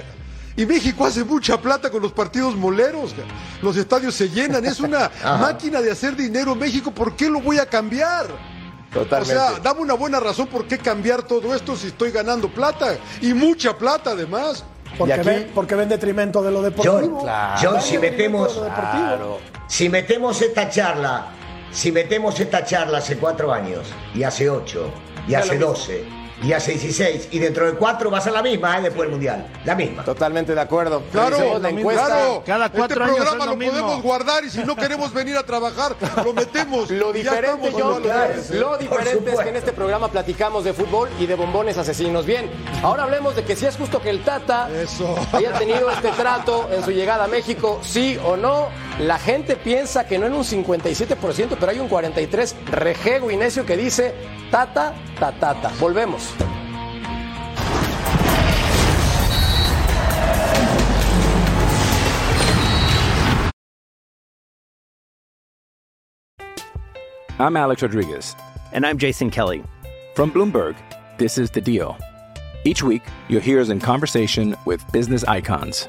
[0.56, 3.14] Y México hace mucha plata con los partidos moleros,
[3.62, 5.10] los estadios se llenan, es una
[5.40, 8.26] máquina de hacer dinero México, ¿por qué lo voy a cambiar?
[8.92, 9.36] Totalmente.
[9.36, 12.98] O sea, dame una buena razón por qué cambiar todo esto si estoy ganando plata
[13.22, 14.64] y mucha plata además.
[14.98, 16.94] Porque, aquí- ven, porque ven detrimento de lo deportivo.
[17.00, 17.60] John, Claro.
[17.62, 19.38] John, si metemos, de lo deportivo.
[19.66, 21.26] si metemos esta charla,
[21.70, 24.90] si metemos esta charla hace cuatro años, y hace ocho,
[25.28, 26.04] y hace doce,
[26.42, 28.82] y hace 16, y dentro de cuatro va a ser la misma, ¿eh?
[28.82, 30.04] después del mundial, la misma.
[30.04, 31.02] Totalmente de acuerdo.
[31.12, 32.06] Claro, la encuesta.
[32.06, 32.42] claro.
[32.46, 33.72] Cada este cuatro años programa es lo lo, mismo.
[33.80, 36.90] podemos guardar y si no queremos venir a trabajar, lo metemos.
[36.90, 38.02] Lo Y diferente, John,
[38.52, 42.24] lo diferente es que en este programa platicamos de fútbol y de bombones asesinos.
[42.24, 42.50] Bien,
[42.82, 45.14] ahora hablemos de que si es justo que el Tata Eso.
[45.32, 48.68] haya tenido este trato en su llegada a México, sí o no.
[48.98, 53.64] La gente piensa que no en un 57%, pero hay un 43% rejego y necio
[53.64, 54.14] que dice
[54.50, 55.70] Tata, tatata.
[55.78, 56.34] Volvemos.
[67.38, 68.36] I'm Alex Rodriguez.
[68.72, 69.62] And I'm Jason Kelly.
[70.14, 70.76] From Bloomberg,
[71.16, 71.96] this is The Deal.
[72.64, 75.88] Each week, you'll hear us in conversation with business icons.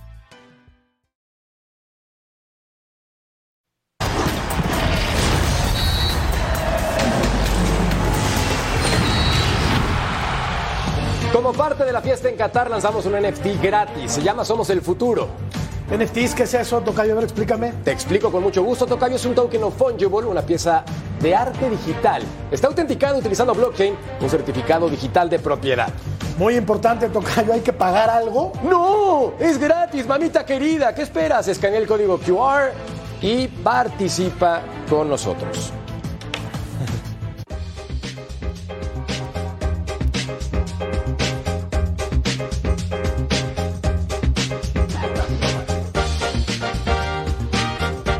[11.51, 14.13] Como parte de la fiesta en Qatar lanzamos un NFT gratis.
[14.13, 15.27] Se llama Somos el Futuro.
[15.93, 16.79] NFTs, ¿qué es eso?
[16.79, 17.73] Tocayo, a ver, explícame.
[17.83, 18.85] Te explico con mucho gusto.
[18.85, 20.85] Tocayo es un token of fungible, una pieza
[21.19, 22.23] de arte digital.
[22.49, 25.89] Está autenticado utilizando blockchain, un certificado digital de propiedad.
[26.37, 28.53] Muy importante, Tocayo, hay que pagar algo.
[28.63, 29.33] ¡No!
[29.37, 30.95] ¡Es gratis, mamita querida!
[30.95, 31.49] ¿Qué esperas?
[31.49, 32.71] Escanea el código QR
[33.21, 35.73] y participa con nosotros.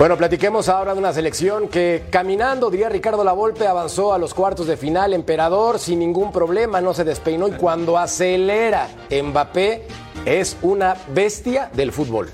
[0.01, 4.65] Bueno, platiquemos ahora de una selección que caminando, diría Ricardo Lavolpe, avanzó a los cuartos
[4.65, 5.13] de final.
[5.13, 9.85] Emperador sin ningún problema, no se despeinó y cuando acelera Mbappé
[10.25, 12.31] es una bestia del fútbol.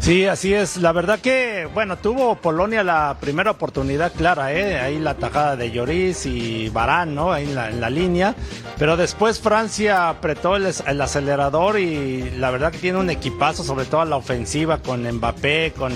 [0.00, 0.78] Sí, así es.
[0.78, 4.80] La verdad que, bueno, tuvo Polonia la primera oportunidad clara, ¿eh?
[4.80, 7.32] Ahí la tajada de Lloris y Barán, ¿no?
[7.32, 8.34] Ahí en la, en la línea.
[8.78, 13.84] Pero después Francia apretó el, el acelerador y la verdad que tiene un equipazo, sobre
[13.84, 15.92] todo a la ofensiva, con Mbappé, con,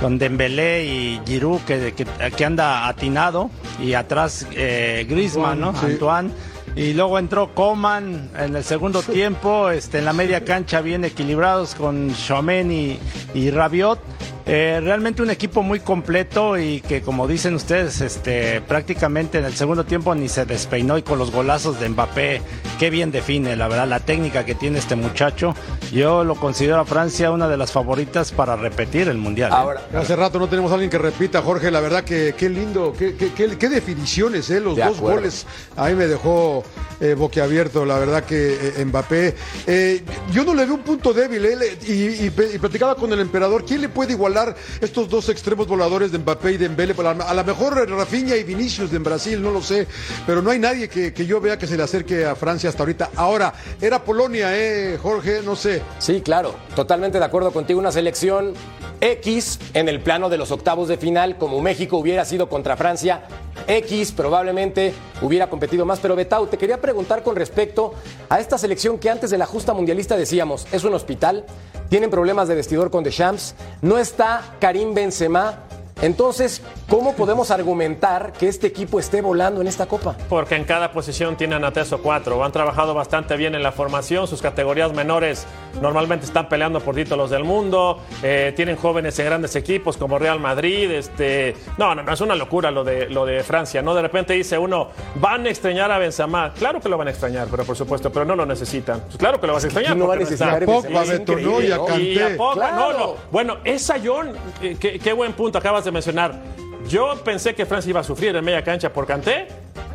[0.00, 3.50] con Dembélé y Giroud, que, que, que anda atinado.
[3.82, 5.78] Y atrás eh, Griezmann, ¿no?
[5.78, 5.86] Sí.
[5.86, 6.30] Antoine.
[6.74, 11.74] Y luego entró Coman en el segundo tiempo, este, en la media cancha bien equilibrados
[11.74, 12.98] con Chouameni
[13.34, 13.98] y, y Rabiot.
[14.44, 19.54] Eh, realmente un equipo muy completo y que como dicen ustedes, este, prácticamente en el
[19.54, 22.42] segundo tiempo ni se despeinó y con los golazos de Mbappé,
[22.78, 25.54] qué bien define, la verdad, la técnica que tiene este muchacho.
[25.92, 29.52] Yo lo considero a Francia una de las favoritas para repetir el Mundial.
[29.52, 29.54] ¿eh?
[29.56, 31.70] Ahora, Hace rato no tenemos a alguien que repita, Jorge.
[31.70, 34.58] La verdad que qué lindo, qué, qué- qué- qué definiciones, ¿eh?
[34.60, 35.18] Los De dos acuerdo.
[35.18, 35.46] goles.
[35.76, 36.64] Ahí me dejó
[37.00, 39.34] eh, boquiabierto, la verdad que eh, Mbappé.
[39.68, 40.02] Eh,
[40.32, 41.78] yo no le veo un punto débil, ¿eh?
[41.86, 43.64] Y platicaba con el emperador.
[43.64, 44.31] ¿Quién le puede igualar
[44.80, 46.94] estos dos extremos voladores de Mbappé y de Dembélé?
[46.94, 49.86] Pues, a lo mejor Rafinha y Vinicius de Brasil, no lo sé.
[50.26, 52.82] Pero no hay nadie que, que yo vea que se le acerque a Francia hasta
[52.82, 53.10] ahorita.
[53.16, 55.42] Ahora, era Polonia, ¿eh, Jorge?
[55.44, 55.82] No sé.
[55.98, 57.80] Sí, claro, totalmente de acuerdo contigo.
[57.80, 58.54] Una selección
[59.00, 63.24] X en el plano de los octavos de final, como México hubiera sido contra Francia.
[63.66, 65.98] X probablemente hubiera competido más.
[65.98, 67.94] Pero Betau, te quería preguntar con respecto
[68.28, 71.44] a esta selección que antes de la justa mundialista decíamos, es un hospital,
[71.88, 74.21] tienen problemas de vestidor con Deschamps, no está
[74.60, 75.54] Karim Benzema.
[76.00, 80.16] Entonces, ¿cómo podemos argumentar que este equipo esté volando en esta copa?
[80.28, 82.42] Porque en cada posición tienen a tres o cuatro.
[82.42, 84.26] Han trabajado bastante bien en la formación.
[84.26, 85.46] Sus categorías menores
[85.80, 88.00] normalmente están peleando por títulos del mundo.
[88.22, 90.90] Eh, tienen jóvenes en grandes equipos como Real Madrid.
[90.90, 91.54] Este...
[91.78, 93.80] No, no, no, es una locura lo de, lo de Francia.
[93.82, 93.94] ¿no?
[93.94, 96.52] De repente dice uno, van a extrañar a Benzema.
[96.58, 99.02] Claro que lo van a extrañar, pero por supuesto, pero no lo necesitan.
[99.02, 99.92] Pues claro que lo vas a extrañar.
[99.92, 100.72] ¿Quién no va a necesitar está.
[100.72, 100.82] a?
[100.82, 101.60] Pogba, Beto, ¿no?
[101.60, 101.84] Y a ¿no?
[101.86, 102.02] Kanté.
[102.02, 102.92] Y a Pogba, Claro.
[102.92, 103.14] no, no.
[103.30, 106.40] Bueno, esa John, eh, qué, qué buen punto acabas de mencionar.
[106.88, 109.46] Yo pensé que Francia iba a sufrir en media cancha por Kanté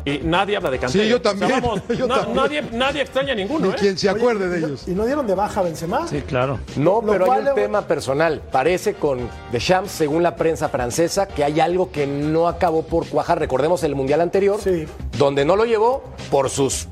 [0.06, 1.02] y nadie habla de Kanté.
[1.02, 2.34] Sí, yo O sea, también, vamos, yo na- también.
[2.36, 3.76] Nadie, nadie extraña a ninguno, Ni ¿eh?
[3.78, 4.88] quien se acuerde Oye, de ¿y no- ellos.
[4.88, 6.08] ¿Y no dieron de baja a Benzema?
[6.08, 6.58] Sí, claro.
[6.76, 8.40] No, Lo pero hay un le- tema personal.
[8.50, 13.38] Parece con Deschamps, según la prensa francesa, que hay algo que no acabó por cuajar.
[13.38, 14.86] Recordemos el mundial anterior, Sí.
[15.18, 16.88] donde no lo llevó por sus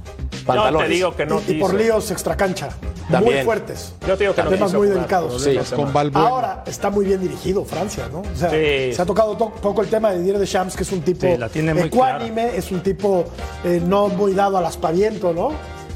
[0.46, 0.88] Yo pantalones.
[0.88, 2.68] te digo que no y, y por líos extracancha.
[3.10, 3.36] También.
[3.36, 3.92] Muy fuertes.
[4.06, 5.42] Yo te digo que no Temas muy delicados.
[5.42, 5.56] Sí.
[5.74, 6.28] Con Valbuena.
[6.28, 8.20] Ahora está muy bien dirigido Francia, ¿no?
[8.20, 8.92] O sea, Sí.
[8.94, 11.36] se ha tocado to- poco el tema de Didier Deschamps, que es un tipo Sí,
[11.36, 13.24] la tiene muy ecuánime, es un tipo
[13.64, 15.50] eh, no muy dado al aspaviento, ¿no?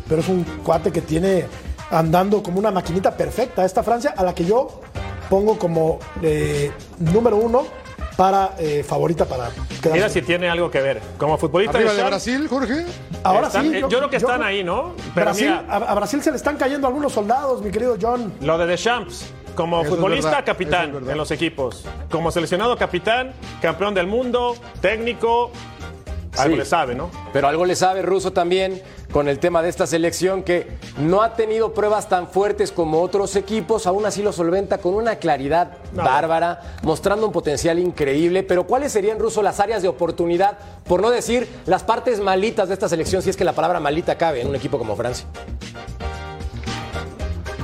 [0.08, 1.46] Pero es un cuate que tiene
[1.90, 4.80] andando como una maquinita perfecta esta Francia, a la que yo
[5.28, 7.64] pongo como eh, número uno
[8.20, 9.92] para eh, favorita para quedarse.
[9.92, 11.00] Mira si tiene algo que ver.
[11.16, 12.84] Como futbolista Arriba de Brasil, Jorge.
[13.24, 13.76] Ahora están- sí.
[13.76, 14.92] eh, yo, creo que están ahí, ¿no?
[15.14, 18.30] Pero Brasil, mira, a, a Brasil se le están cayendo algunos soldados, mi querido John.
[18.42, 21.82] lo de Deschamps, como Eso futbolista, verdad, capitán es en los equipos.
[22.10, 25.50] Como seleccionado capitán, campeón del mundo, técnico,
[26.36, 26.58] algo Sí.
[26.58, 27.10] le sabe, ¿no?
[27.32, 28.80] Pero algo le sabe Russo también
[29.12, 33.34] con el tema de esta selección que no ha tenido pruebas tan fuertes como otros
[33.36, 36.04] equipos, aún así lo solventa con una claridad No.
[36.04, 38.42] bárbara, mostrando un potencial increíble.
[38.44, 42.74] Pero ¿cuáles serían, Russo, las áreas de oportunidad, por no decir las partes malitas de
[42.74, 45.26] esta selección, si es que la palabra malita cabe en un equipo como Francia?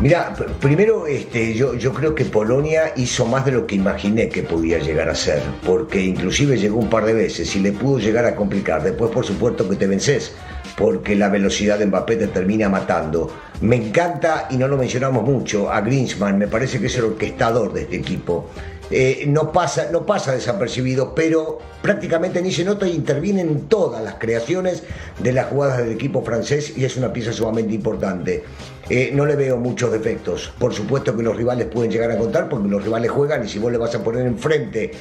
[0.01, 4.43] Mira, primero este, yo, yo creo que Polonia hizo más de lo que imaginé que
[4.43, 8.27] podía llegar a ser, porque inclusive llegó un par de veces y le pudo llegar
[8.27, 8.83] a complicar.
[8.83, 10.35] Después, por supuesto, que te vences,
[10.77, 13.33] porque la velocidad de Mbappé te termina matando.
[13.63, 17.73] Me encanta, y no lo mencionamos mucho, a Griezmann, me parece que es el orquestador
[17.73, 18.51] de este equipo.
[18.91, 24.03] Eh, no, pasa, no pasa desapercibido, pero prácticamente ni se nota y interviene en todas
[24.03, 24.85] las creaciones
[25.19, 28.45] de las jugadas del equipo francés y es una pieza sumamente importante.
[28.89, 30.53] Eh, no le veo muchos defectos.
[30.59, 33.59] Por supuesto que los rivales pueden llegar a contar porque los rivales juegan y si
[33.59, 34.93] vos le vas a poner enfrente,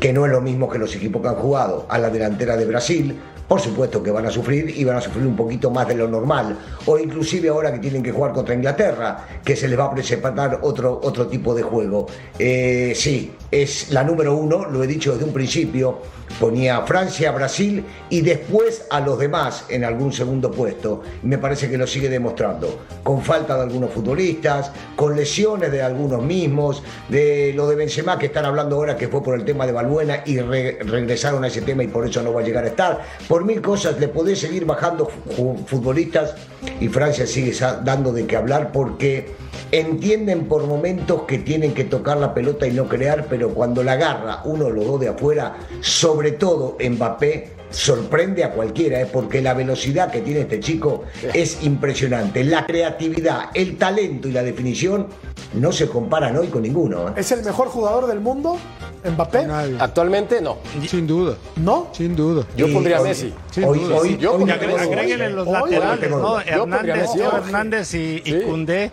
[0.00, 2.66] que no es lo mismo que los equipos que han jugado, a la delantera de
[2.66, 3.16] Brasil,
[3.48, 6.08] por supuesto que van a sufrir y van a sufrir un poquito más de lo
[6.08, 6.56] normal.
[6.86, 10.58] O inclusive ahora que tienen que jugar contra Inglaterra, que se les va a presentar
[10.62, 12.06] otro, otro tipo de juego.
[12.38, 15.98] Eh, sí, es la número uno, lo he dicho desde un principio.
[16.40, 21.02] Ponía a Francia, a Brasil y después a los demás en algún segundo puesto.
[21.22, 22.80] Me parece que lo sigue demostrando.
[23.02, 28.26] Con falta de algunos futbolistas, con lesiones de algunos mismos, de lo de Benzema que
[28.26, 31.62] están hablando ahora que fue por el tema de Balbuena y re- regresaron a ese
[31.62, 33.00] tema y por eso no va a llegar a estar.
[33.28, 36.34] Por mil cosas le podés seguir bajando fu- futbolistas
[36.80, 37.52] y Francia sigue
[37.84, 39.43] dando de qué hablar porque
[39.80, 43.92] entienden por momentos que tienen que tocar la pelota y no crear, pero cuando la
[43.92, 49.06] agarra uno o los dos de afuera, sobre todo Mbappé, sorprende a cualquiera, ¿eh?
[49.12, 52.44] porque la velocidad que tiene este chico es impresionante.
[52.44, 55.08] La creatividad, el talento y la definición
[55.54, 57.08] no se comparan hoy con ninguno.
[57.08, 57.12] ¿eh?
[57.16, 58.58] ¿Es el mejor jugador del mundo?
[59.04, 59.46] ¿Mbappé?
[59.80, 60.58] Actualmente no.
[60.88, 61.34] Sin duda.
[61.56, 61.88] ¿No?
[61.92, 62.46] Sin duda.
[62.56, 63.34] Yo pondría a hoy- Messi.
[63.50, 63.96] Sin Hoy, duda.
[63.96, 64.82] hoy, Yo hoy pondría- duda.
[64.82, 66.40] Agréguenle los laterales, ¿no?
[66.40, 67.20] Hernández, Messi.
[67.20, 68.92] Hernández y, y Cundé.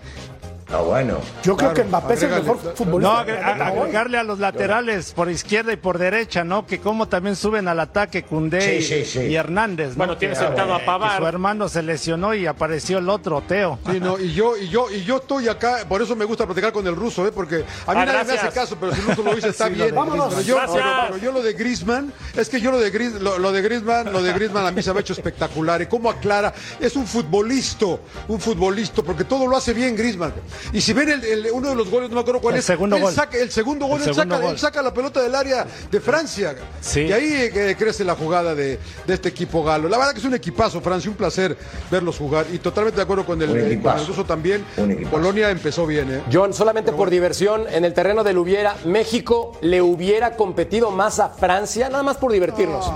[0.73, 1.17] Ah, bueno.
[1.43, 3.19] Yo creo que Mbappé es el mejor No, futbolista.
[3.19, 6.65] a- agregarle a los laterales por izquierda y por derecha, ¿no?
[6.65, 9.19] Que como también suben al ataque Cundé Sí, y, sí, sí.
[9.27, 9.95] y Hernández, ¿no?
[9.95, 11.17] Bueno, tiene sentado a que Pavard.
[11.17, 13.79] Su hermano se lesionó y apareció el otro, Teo.
[13.91, 16.71] Sí, no, y yo, y yo, y yo estoy acá, por eso me gusta platicar
[16.71, 17.31] con el ruso, ¿eh?
[17.33, 17.59] porque a
[17.93, 19.93] mí Ah, nadie me hace caso, pero si el ruso lo dice está bien.
[19.93, 20.29] Vámonos.
[20.33, 20.77] Pero yo, Gracias.
[20.83, 23.61] pero- pero yo lo de Griezmann, es que yo lo de Gris- lo, lo de
[23.61, 25.81] Griezmann, lo de Griezmann a mí se me ha hecho espectacular.
[25.81, 27.85] Y cómo aclara, es un futbolista,
[28.27, 30.31] un futbolista, porque todo lo hace bien Griezmann.
[30.73, 32.65] Y si ven el, el- uno de los goles, no me acuerdo cuál El es,
[32.65, 33.13] segundo él gol.
[33.13, 34.53] saca- el segundo gol, El él, segundo saca, gol.
[34.53, 36.55] él saca la pelota del área de Francia.
[36.79, 37.01] Sí.
[37.01, 39.89] Y ahí eh, crece la jugada de, de este equipo galo.
[39.89, 41.57] La verdad que es un equipazo, Francia, un placer
[41.89, 42.45] verlos jugar.
[42.51, 44.01] Y totalmente de acuerdo con el, eh, con equipazo.
[44.01, 44.65] el ruso también.
[44.77, 45.09] Equipazo.
[45.11, 46.21] Polonia empezó bien, ¿eh?
[46.31, 51.29] John, solamente por diversión, en el terreno del hubiera, México le hubiera competido más a
[51.29, 52.89] Francia, nada más por divertirnos.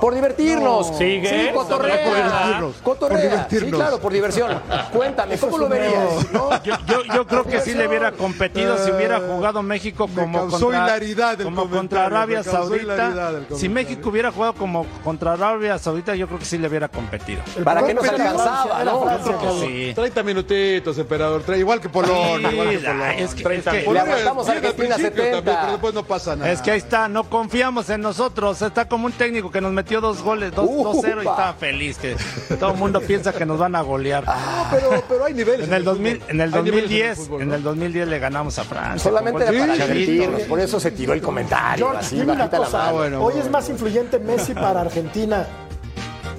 [0.00, 0.90] Por divertirnos.
[0.92, 0.98] no.
[0.98, 1.28] Sigue.
[1.48, 2.04] Sí, cotorrea.
[2.04, 2.74] Por divertirnos.
[2.82, 3.18] Cotorrea.
[3.18, 3.70] Por divertirnos.
[3.70, 4.60] Sí, claro, por diversión.
[4.92, 6.30] Cuéntame, ¿cómo lo verías?
[6.32, 6.50] ¿no?
[6.64, 10.98] Yo, yo, yo creo que sí le hubiera competido si hubiera jugado México como contra,
[11.42, 13.40] como contra Arabia Saudita.
[13.56, 17.42] Si México hubiera jugado como contra Arabia Saudita, yo creo que sí le hubiera competido.
[17.64, 19.02] ¿Para qué nos alcanzaba, no?
[19.02, 19.92] Francia, Yo creo que sí.
[19.94, 21.42] 30 minutitos, emperador.
[21.56, 23.12] Igual que Polonia, igual que Sí, Polonia.
[23.18, 25.36] es que- 30 es que- Le Polonia aguantamos a bien al Argentina principio 70.
[25.36, 26.50] también, pero después no pasa nada.
[26.50, 28.62] Es que ahí está, no confiamos en nosotros.
[28.62, 30.90] Está como un técnico que nos metió dos goles, dos- Upa.
[30.90, 31.98] 2-0 y estaba feliz.
[31.98, 32.16] Que
[32.58, 34.24] todo el mundo piensa que nos van a golear.
[34.24, 34.32] No,
[34.70, 35.68] pero, pero hay niveles.
[35.68, 36.30] En el, 2000, fútbol.
[36.30, 38.98] en el Hay niveles 2010, fútbol, en el 2010 le ganamos a Francia.
[39.10, 41.86] Solamente era para divertirnos, por eso se tiró el comentario.
[41.88, 42.78] John, así, dime una bajita la cosa.
[42.78, 42.92] mano.
[42.96, 43.44] Bueno, Hoy bueno.
[43.46, 45.46] es más influyente Messi para Argentina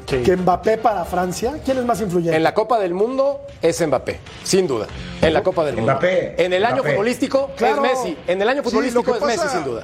[0.06, 1.56] que Mbappé para Francia.
[1.66, 2.36] ¿Quién es más influyente?
[2.38, 4.88] En la Copa del Mundo es Mbappé, sin duda.
[5.22, 5.92] En la Copa del Mundo.
[5.94, 6.92] Mbappé, En el año Mbappé.
[6.92, 7.84] futbolístico Claro.
[7.86, 8.18] es Messi.
[8.28, 9.84] En el año futbolístico es Messi, sin duda.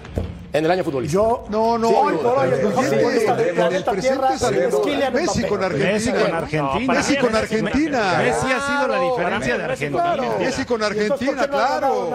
[0.54, 1.24] En el año futbolístico.
[1.24, 1.88] Yo, No, no.
[1.90, 5.64] Sí, hoy por hoy el mejor futbolista del el planeta Tierra es Kylian Messi con
[5.64, 5.92] Argentina.
[5.94, 6.94] Messi con Argentina.
[6.94, 8.14] Messi con Argentina.
[8.20, 10.16] Messi ha sido la diferencia de Argentina.
[10.40, 12.10] Messi con ¿Y entonces por Argentina, claro.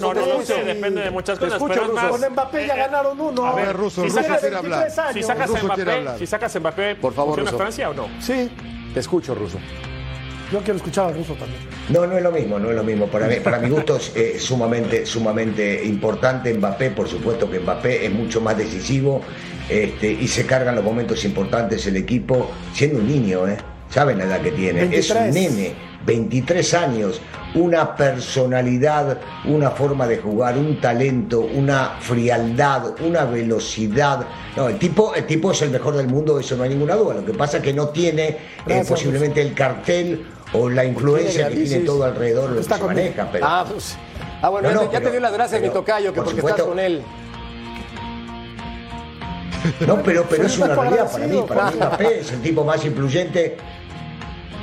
[0.00, 1.58] no, no, depende de muchas cosas.
[1.58, 2.08] Russo.
[2.10, 3.46] Con Mbappé ya eh, ganaron uno.
[3.46, 4.80] A ver, Russo, Si Russo sacas- quiere hablar.
[4.80, 5.14] 23 años.
[5.14, 7.58] Si sacas, a Russo Mbappé, si sacas Mbappé, Por favor, ¿funciona Russo.
[7.58, 8.06] Francia o no?
[8.20, 8.50] Sí,
[8.94, 9.58] Te escucho, Ruso.
[10.52, 11.60] Yo quiero escuchar al ruso también.
[11.88, 13.06] No, no es lo mismo, no es lo mismo.
[13.06, 18.06] Para, mí, para mi gusto es eh, sumamente, sumamente importante Mbappé, por supuesto que Mbappé
[18.06, 19.22] es mucho más decisivo
[19.68, 23.56] este, y se cargan los momentos importantes el equipo, siendo un niño, ¿eh?
[23.88, 24.82] ¿Saben la edad que tiene?
[24.94, 25.34] Es un 23.
[25.34, 25.74] nene,
[26.06, 27.20] 23 años,
[27.54, 34.26] una personalidad, una forma de jugar, un talento, una frialdad, una velocidad.
[34.56, 37.14] No, el tipo, el tipo es el mejor del mundo, eso no hay ninguna duda.
[37.14, 41.48] Lo que pasa es que no tiene eh, Gracias, posiblemente el cartel o la influencia
[41.48, 43.28] que Tiene todo alrededor de lo que se maneja.
[43.30, 43.96] Pero, Ah, pues.
[44.42, 46.62] Ah, bueno, No, ya, no, te- dio las gracias, mi tocayo, que por porque supuesto.
[46.62, 47.02] estás con él.
[49.86, 51.44] No, pero, pero es una un realidad para mí.
[51.46, 53.56] Para mí Mbappé es el tipo más influyente.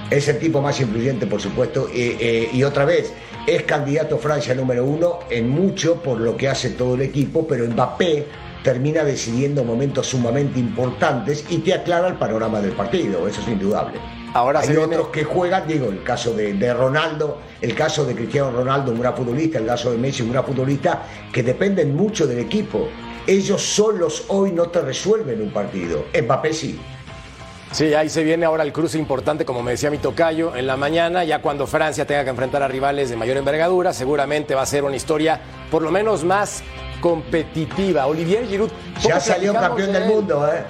[0.09, 1.87] Es el tipo más influyente, por supuesto.
[1.93, 3.13] eh, eh, y otra vez,
[3.45, 7.65] es candidato Francia número uno en mucho por lo que hace todo el equipo, pero
[7.65, 8.25] Mbappé
[8.63, 13.27] termina decidiendo momentos sumamente importantes y te aclara el panorama del partido.
[13.27, 13.99] Eso es indudable.
[14.33, 18.03] Ahora Hay se viene- otros que juegan, digo, el caso de, de Ronaldo, el caso
[18.05, 21.95] de Cristiano Ronaldo, un gran futbolista, el caso de Messi, un gran futbolista, que dependen
[21.95, 22.87] mucho del equipo.
[23.25, 26.05] Ellos solos hoy no te resuelven un partido.
[26.19, 26.79] Mbappé sí.
[27.71, 30.75] Sí, ahí se viene ahora el cruce importante, como me decía mi tocayo, en la
[30.75, 34.65] mañana, ya cuando Francia tenga que enfrentar a rivales de mayor envergadura, seguramente va a
[34.65, 35.39] ser una historia
[35.69, 36.63] por lo menos más
[36.99, 38.07] competitiva.
[38.07, 38.71] Olivier Giroud.
[39.01, 40.63] Ya salió campeón de del mundo, ¿eh?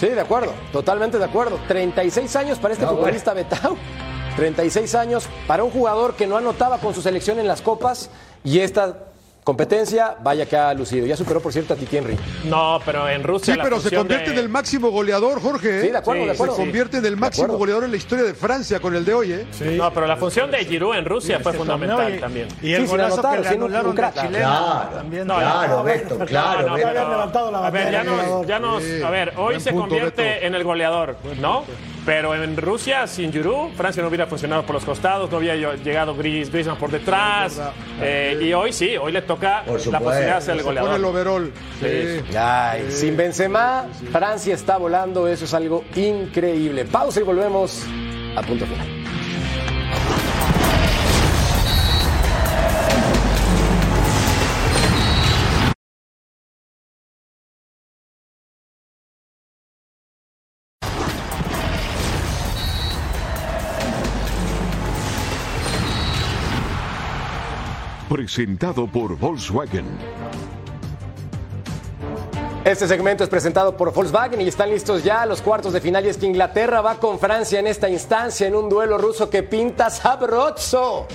[0.00, 1.58] Sí, de acuerdo, totalmente de acuerdo.
[1.68, 3.76] 36 años para este No, futbolista Betao.
[4.36, 8.08] 36 años para un jugador que no anotaba con su selección en las copas
[8.44, 9.07] y esta
[9.48, 11.06] competencia, vaya que ha lucido.
[11.06, 12.18] Ya superó, por cierto, a Titi Henry.
[12.44, 13.54] No, pero en Rusia.
[13.54, 15.78] Sí, la pero se convierte de- en el máximo goleador, Jorge.
[15.78, 15.82] ¿eh?
[15.84, 16.54] Sí, de acuerdo, de acuerdo.
[16.54, 19.14] Se convierte en el De máximo goleador en la historia de Francia con el de
[19.14, 19.46] hoy, ¿eh?
[19.78, 22.48] No, pero la función de Giroud en Rusia fue fundamental y- también.
[22.62, 25.26] Y el Sí, sin golazo anotar, que le anularon Chilena Claro, también.
[25.26, 29.08] No, claro, Beto, claro, no, levantado la A ver, ya nos, ya nos, Sí, a
[29.10, 30.46] ver, hoy buen se punto, convierte Beto.
[30.46, 31.64] en el goleador, ¿no?
[32.04, 36.14] Pero en Rusia, sin Giroud, Francia no hubiera funcionado por los costados, no hubiera llegado
[36.14, 37.60] Gris, Griezmann por detrás.
[38.00, 40.80] eh, y hoy sí, hoy le toca Por la posibilidad de ser el Se pone
[40.80, 41.04] el goleador.
[41.04, 41.52] overall.
[41.80, 42.20] Sí.
[42.30, 42.36] Sí.
[42.36, 46.84] Ay, sin Benzema, Francia está volando, eso es algo increíble.
[46.84, 47.82] Pausa y volvemos
[48.36, 48.97] a punto final.
[68.18, 69.84] Presentado por Volkswagen.
[72.64, 76.08] Este segmento es presentado por Volkswagen y están listos ya los cuartos de final y
[76.08, 79.88] es que Inglaterra va con Francia en esta instancia en un duelo ruso que pinta
[79.88, 81.06] sabroso.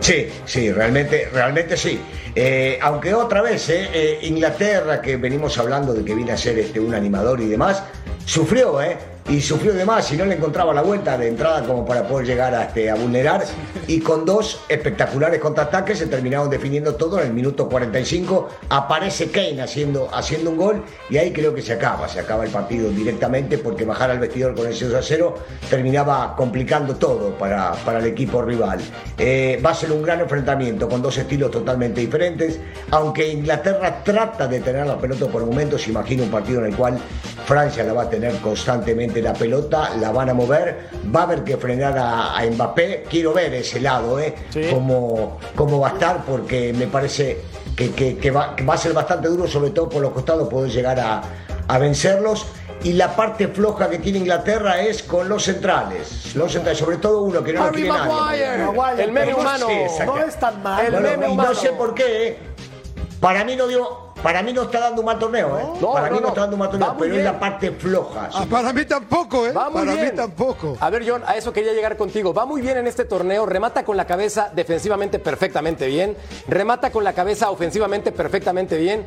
[0.00, 1.98] Sí, sí, realmente, realmente sí.
[2.34, 6.58] Eh, aunque otra vez, eh, eh, Inglaterra, que venimos hablando de que viene a ser
[6.58, 7.82] este, un animador y demás,
[8.26, 8.98] sufrió, ¿eh?
[9.30, 12.26] Y sufrió de más y no le encontraba la vuelta de entrada como para poder
[12.26, 13.44] llegar a, este, vulnerar.
[13.86, 18.48] Y con dos espectaculares contraataques se terminaron definiendo todo en el minuto 45.
[18.70, 22.08] Aparece Kane haciendo, haciendo un gol y ahí creo que se acaba.
[22.08, 25.34] Se acaba el partido directamente porque bajar al vestidor con ese 2 a 0
[25.70, 28.80] terminaba complicando todo para, para el equipo rival.
[29.16, 32.58] Eh, va a ser un gran enfrentamiento con dos estilos totalmente diferentes.
[32.90, 36.98] Aunque Inglaterra trata de tener la pelota por momentos, imagino un partido en el cual
[37.46, 41.44] Francia la va a tener constantemente la pelota, la van a mover, va a haber
[41.44, 43.04] que frenar a, a Mbappé.
[43.08, 44.34] Quiero ver ese lado, ¿eh?
[44.50, 44.62] Sí.
[44.70, 47.40] Cómo, cómo va a estar, porque me parece
[47.76, 50.48] que, que- que va, que va a ser bastante duro, sobre todo por los costados,
[50.48, 51.22] poder llegar a,
[51.68, 52.46] a vencerlos.
[52.82, 56.34] Y la parte floja que tiene Inglaterra es con los centrales.
[56.34, 57.84] Los centrales, sobre todo uno que no lo nadie.
[57.86, 59.66] Maguire, Maguire, el meme humano.
[60.06, 60.86] No es tan mal.
[60.86, 61.48] El Bueno, meme y humano.
[61.50, 62.38] no sé por qué, ¿eh?
[63.20, 65.64] Para mí no dio, para mí no está dando un mal torneo, ¿eh?
[65.80, 66.28] No, para no, mí no, no.
[66.28, 68.28] está dando un mal torneo, pero es la parte floja.
[68.32, 69.52] Ah, para mí tampoco, ¿eh?
[69.52, 70.04] Va muy para bien.
[70.06, 70.76] mí tampoco.
[70.80, 72.34] A ver, John, a eso quería llegar contigo.
[72.34, 76.16] Va muy bien en este torneo, remata con la cabeza defensivamente perfectamente bien,
[76.48, 79.06] remata con la cabeza ofensivamente perfectamente bien.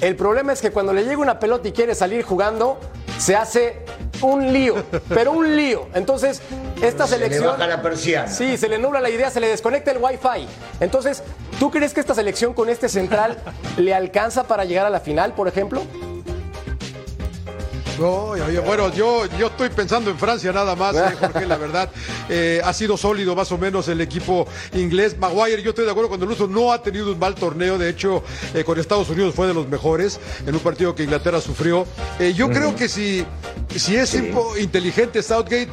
[0.00, 2.78] El problema es que cuando le llega una pelota y quiere salir jugando,
[3.18, 3.84] se hace
[4.22, 4.74] un lío,
[5.08, 5.88] pero un lío.
[5.94, 6.40] Entonces,
[6.82, 7.46] esta Se le selección.
[7.52, 8.28] baja la persiana.
[8.28, 10.46] Sí, se le nubla la idea, se le desconecta el wifi.
[10.80, 11.22] Entonces,
[11.58, 13.38] ¿tú crees que esta selección con este central
[13.76, 15.82] le alcanza para llegar a la final, por ejemplo?
[18.00, 21.88] Oye, oye, bueno, yo, yo estoy pensando en Francia nada más, eh, Jorge, la verdad.
[22.28, 25.16] Eh, ha sido sólido más o menos el equipo inglés.
[25.16, 27.78] Maguire, yo estoy de acuerdo cuando el ruso no ha tenido un mal torneo.
[27.78, 31.40] De hecho, eh, con Estados Unidos fue de los mejores en un partido que Inglaterra
[31.40, 31.86] sufrió.
[32.18, 33.24] Eh, yo creo que si,
[33.76, 35.68] si es po- inteligente Southgate,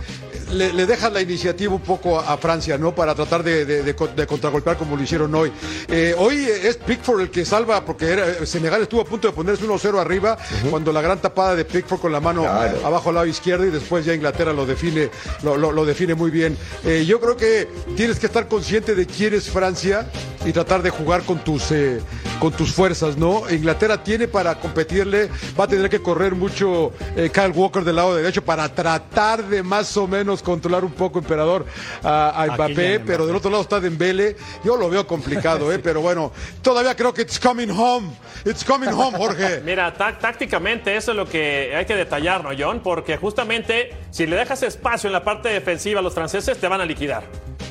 [0.52, 2.94] le, le deja la iniciativa un poco a, a Francia, ¿no?
[2.94, 5.52] Para tratar de, de- de con- de contragolpear como lo hicieron hoy.
[5.88, 9.66] Eh, hoy es Pickford el que salva, porque era- Senegal estuvo a punto de ponerse
[9.66, 10.38] 1-0 arriba,
[10.70, 12.86] cuando la gran tapada de Pickford con la mano Claro.
[12.86, 15.10] abajo al lado izquierdo y después ya Inglaterra lo define,
[15.44, 16.58] lo, lo- lo define muy bien.
[16.86, 20.10] Eh, yo creo que tienes que estar consciente de quién es Francia
[20.46, 22.00] y tratar de jugar con tus, eh,
[22.40, 23.44] con tus fuerzas, ¿no?
[23.50, 25.30] Inglaterra tiene para competirle,
[25.60, 29.62] va a tener que correr mucho eh, Kyle Walker del lado derecho para tratar de
[29.64, 31.66] más o menos controlar un poco, emperador,
[32.04, 34.36] a, a Mbappé, pero del otro lado está Dembele.
[34.64, 35.80] Yo lo veo complicado, ¿eh?
[35.84, 36.32] Pero bueno,
[36.62, 38.10] todavía creo que it's coming home.
[38.46, 39.62] It's coming home, Jorge.
[39.66, 42.82] Mira, tá- tácticamente eso es lo que hay que detallar, ¿no, John?
[42.82, 46.82] Porque justamente si le dejas espacio en la parte defensiva a los franceses, te van
[46.82, 47.24] a liquidar.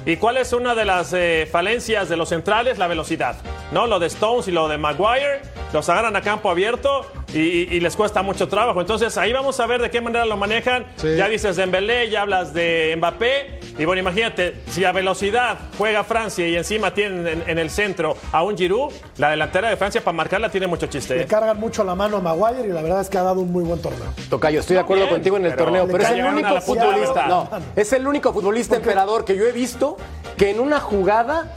[0.07, 2.60] ¿Y cuál es una de las eh, falencias de los centrales?
[2.61, 3.37] La velocidad.
[3.73, 3.87] ¿No?
[3.87, 5.41] Lo de Stones y lo de Maguire,
[5.73, 7.39] los agarran a campo abierto y,
[7.75, 8.81] y les cuesta mucho trabajo.
[8.83, 10.85] Entonces ahí vamos a ver de qué manera lo manejan.
[11.03, 13.61] Ya dices Dembélé, ya hablas de Mbappé.
[13.79, 18.17] Y bueno, imagínate, si a velocidad juega Francia y encima tienen en, en el centro
[18.31, 21.17] a un Giroud, la delantera de Francia para marcarla tiene mucho chiste.
[21.17, 21.27] Le ¿eh?
[21.27, 23.65] cargan mucho la mano a Maguire y la verdad es que ha dado un muy
[23.65, 24.13] buen torneo.
[24.29, 27.23] Tocayo, estoy de acuerdo bien, contigo en el pero torneo, pero es el único futbolista.
[27.23, 29.97] de No, es el único futbolista emperador que yo he visto
[30.37, 31.55] que en una jugada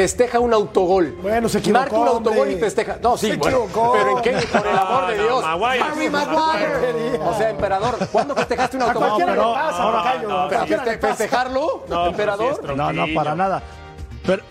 [0.00, 1.16] festeja un autogol.
[1.20, 2.52] Bueno, se equivocó, Marca un autogol hombre.
[2.54, 2.96] y festeja.
[3.02, 3.58] No, sí, Se bueno.
[3.64, 3.92] equivocó.
[3.92, 5.44] Pero en qué, por el amor de No, no, Dios.
[5.44, 7.18] Maguire, Harry sí, Maguire.
[7.22, 9.08] O sea, emperador, ¿cuándo festejaste un A autogol?
[9.08, 11.14] cualquiera le pasa, a Pero cualquiera le pasa.
[11.16, 12.54] festejarlo, No, emperador.
[12.54, 13.62] sí es No, no, para nada.
[14.26, 14.42] Pero,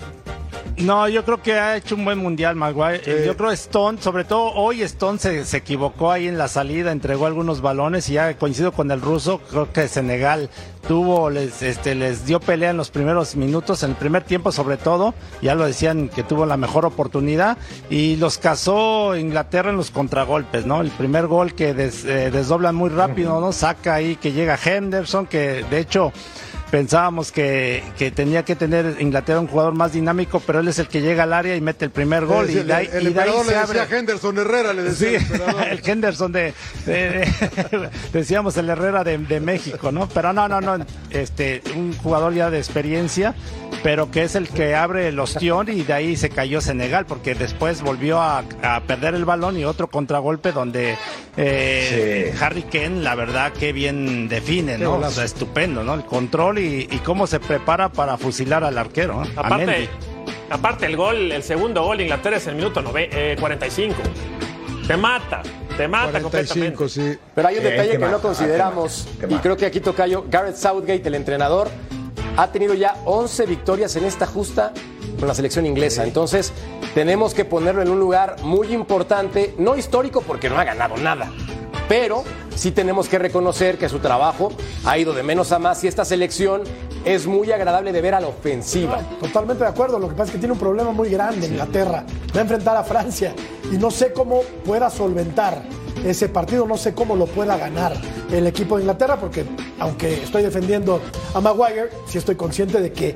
[0.82, 3.02] no, yo creo que ha hecho un buen mundial, Maguire.
[3.06, 6.48] Eh, Yo creo que Stone, sobre todo hoy Stone se, se equivocó ahí en la
[6.48, 10.50] salida, entregó algunos balones y ya coincido con el ruso, creo que Senegal
[10.88, 14.78] tuvo, les, este, les dio pelea en los primeros minutos, en el primer tiempo sobre
[14.78, 17.58] todo, ya lo decían que tuvo la mejor oportunidad
[17.90, 20.80] y los cazó Inglaterra en los contragolpes, ¿no?
[20.82, 23.52] El primer gol que des- eh, desdoblan muy rápido, ¿no?
[23.52, 26.14] Saca ahí que llega Henderson, que de hecho
[26.72, 30.88] pensábamos que, que tenía que tener Inglaterra un jugador más dinámico, pero él es el
[30.88, 32.48] que llega al área y mete el primer gol.
[32.48, 33.80] Sí, y de ahí, el, el y de ahí se le abre.
[33.80, 35.26] decía a Henderson Herrera, le decía Sí,
[35.72, 36.54] el Henderson de,
[36.86, 37.10] de-
[37.72, 40.08] de- decíamos el Herrera de, de México, ¿no?
[40.10, 43.34] Pero no, no, no, este, un jugador ya de experiencia,
[43.84, 47.34] pero que es el que abre el ostión y de ahí se cayó Senegal, porque
[47.36, 50.96] después volvió a, a perder el balón y otro contragolpe donde
[51.38, 54.98] eh, Harry Kane, la verdad, que bien define, Qué ¿no?
[54.98, 55.94] O sea, estupendo, ¿no?
[55.96, 59.90] El control y, y cómo se prepara para fusilar al arquero, Aparte, Mendy.
[60.50, 63.96] aparte el gol, el segundo gol de Inglaterra es en el minuto nove- eh, 45.
[64.88, 65.42] Te mata,
[65.78, 66.90] te mata 45, completamente.
[66.90, 67.20] sí.
[67.36, 71.08] Pero hay un Eh, detalle que no consideramos, y creo que aquí Tocayo, Gareth Southgate,
[71.08, 71.70] el entrenador,
[72.38, 74.72] ha tenido ya 11 victorias en esta justa
[75.20, 76.04] con la selección inglesa.
[76.06, 76.54] Entonces,
[76.96, 81.30] tenemos que ponerlo en un lugar muy importante, no histórico porque no ha ganado nada,
[81.90, 82.24] pero
[82.56, 84.54] sí tenemos que reconocer que su trabajo
[84.86, 86.62] ha ido de menos a más y esta selección
[87.04, 89.00] es muy agradable de ver a la ofensiva.
[89.20, 89.98] Totalmente de acuerdo.
[90.00, 92.06] Lo que pasa es que tiene un problema muy grande Inglaterra.
[92.36, 93.34] Va a enfrentar a Francia
[93.72, 95.64] y no sé cómo pueda solventar
[96.06, 97.94] ese partido, no sé cómo lo pueda ganar
[98.32, 99.44] el equipo de Inglaterra, porque
[99.80, 101.02] aunque estoy defendiendo
[101.34, 103.16] a Maguire, sí estoy consciente de que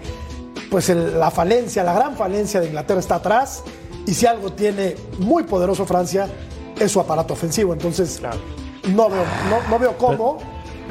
[0.72, 3.64] pues el- la falencia, la gran falencia de Inglaterra está atrás
[4.08, 6.28] y si algo tiene muy poderoso Francia
[6.80, 7.74] es su aparato ofensivo.
[7.74, 8.20] Entonces
[8.86, 10.38] no veo, no, no veo cómo.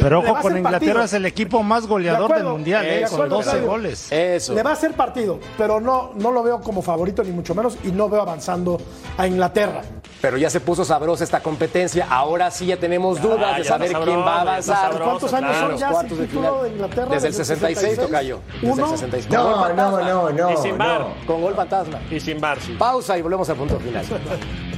[0.01, 1.03] Pero ojo, con Inglaterra partido.
[1.05, 3.05] es el equipo más De goleador acuerdo, del Mundial, ¿eh?
[3.11, 3.69] con 12 Claudio.
[3.69, 4.11] goles.
[4.11, 4.55] Eso.
[4.55, 7.77] Le va a hacer partido, pero no, no lo veo como favorito ni mucho menos
[7.85, 8.81] y no veo avanzando
[9.19, 9.83] a Inglaterra.
[10.23, 12.07] Pero ya se puso sabrosa esta competencia.
[12.09, 14.77] Ahora sí ya tenemos dudas ya de saber quién va a avanzar.
[14.93, 15.69] sabroso, ¿Cuántos años claro.
[15.69, 16.63] son ya Cuartos de título final.
[16.65, 17.09] de Inglaterra?
[17.11, 18.41] Desde el 66, Tocayo.
[18.47, 18.87] Desde el ¿Uno?
[18.89, 19.31] 66.
[19.31, 21.01] No, Con gol no, no, no, Y sin bar.
[21.01, 21.27] no.
[21.27, 22.01] Con gol fantasma.
[22.11, 22.75] Y sin bar, sí.
[22.79, 24.07] Pausa y volvemos al punto final.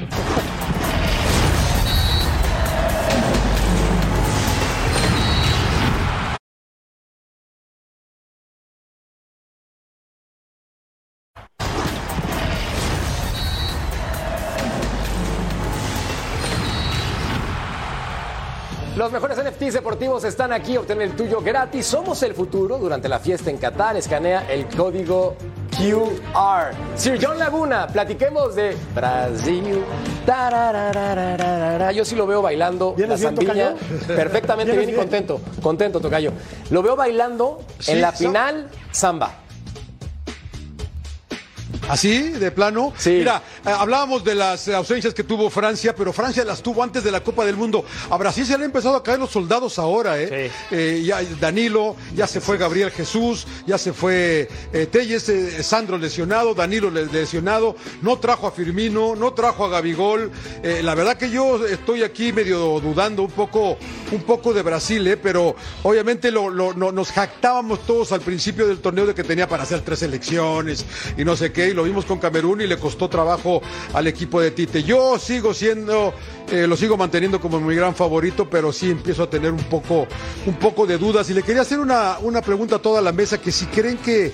[19.15, 20.77] mejores NFTs deportivos están aquí.
[20.77, 21.87] Obtener el tuyo gratis.
[21.87, 22.79] Somos el futuro.
[22.79, 25.37] Durante la fiesta en Qatar, escanea el código
[25.71, 26.73] QR.
[26.97, 29.83] Sir John Laguna, platiquemos de Brasil.
[30.27, 31.93] Tarararararara.
[31.93, 34.07] Yo sí lo veo bailando la ¿Vienes bien, zambiña Tocayo?
[34.17, 35.41] perfectamente bien ¿Vienes y contento.
[35.63, 36.33] Contento, Tocayo.
[36.71, 39.44] Lo veo bailando Sí, en la final samba.
[41.89, 42.95] ¿Así, de plano?
[42.97, 43.11] Sí.
[43.11, 47.05] Mira, eh, hablábamos de las eh, ausencias que tuvo Francia, pero Francia las tuvo antes
[47.05, 47.85] de la Copa del Mundo.
[48.11, 50.51] A Brasil se le han empezado a caer los soldados ahora, ¿eh?
[50.71, 55.31] Eh, ya Danilo, ya se fue Gabriel Jesús, ya se fue eh, Telles,
[55.67, 60.31] Sandro lesionado, Danilo le- lesionado, no trajo a Firmino, no trajo a Gabigol.
[60.83, 63.77] La verdad que yo estoy aquí medio dudando un poco,
[64.11, 65.17] un poco de Brasil, ¿eh?
[65.19, 69.47] Pero obviamente lo, lo- no- nos jactábamos todos al principio del torneo de que tenía
[69.49, 70.85] para hacer tres elecciones
[71.19, 73.61] y no sé qué, lo vimos con Camerún y le costó trabajo
[73.93, 74.83] al equipo de Tite.
[74.83, 76.15] Yo sigo siendo,
[76.51, 80.07] eh, lo sigo manteniendo como mi gran favorito, pero sí empiezo a tener un poco,
[80.47, 81.29] un poco de dudas.
[81.31, 84.33] Y le quería hacer una, una pregunta a toda la mesa, que si creen que,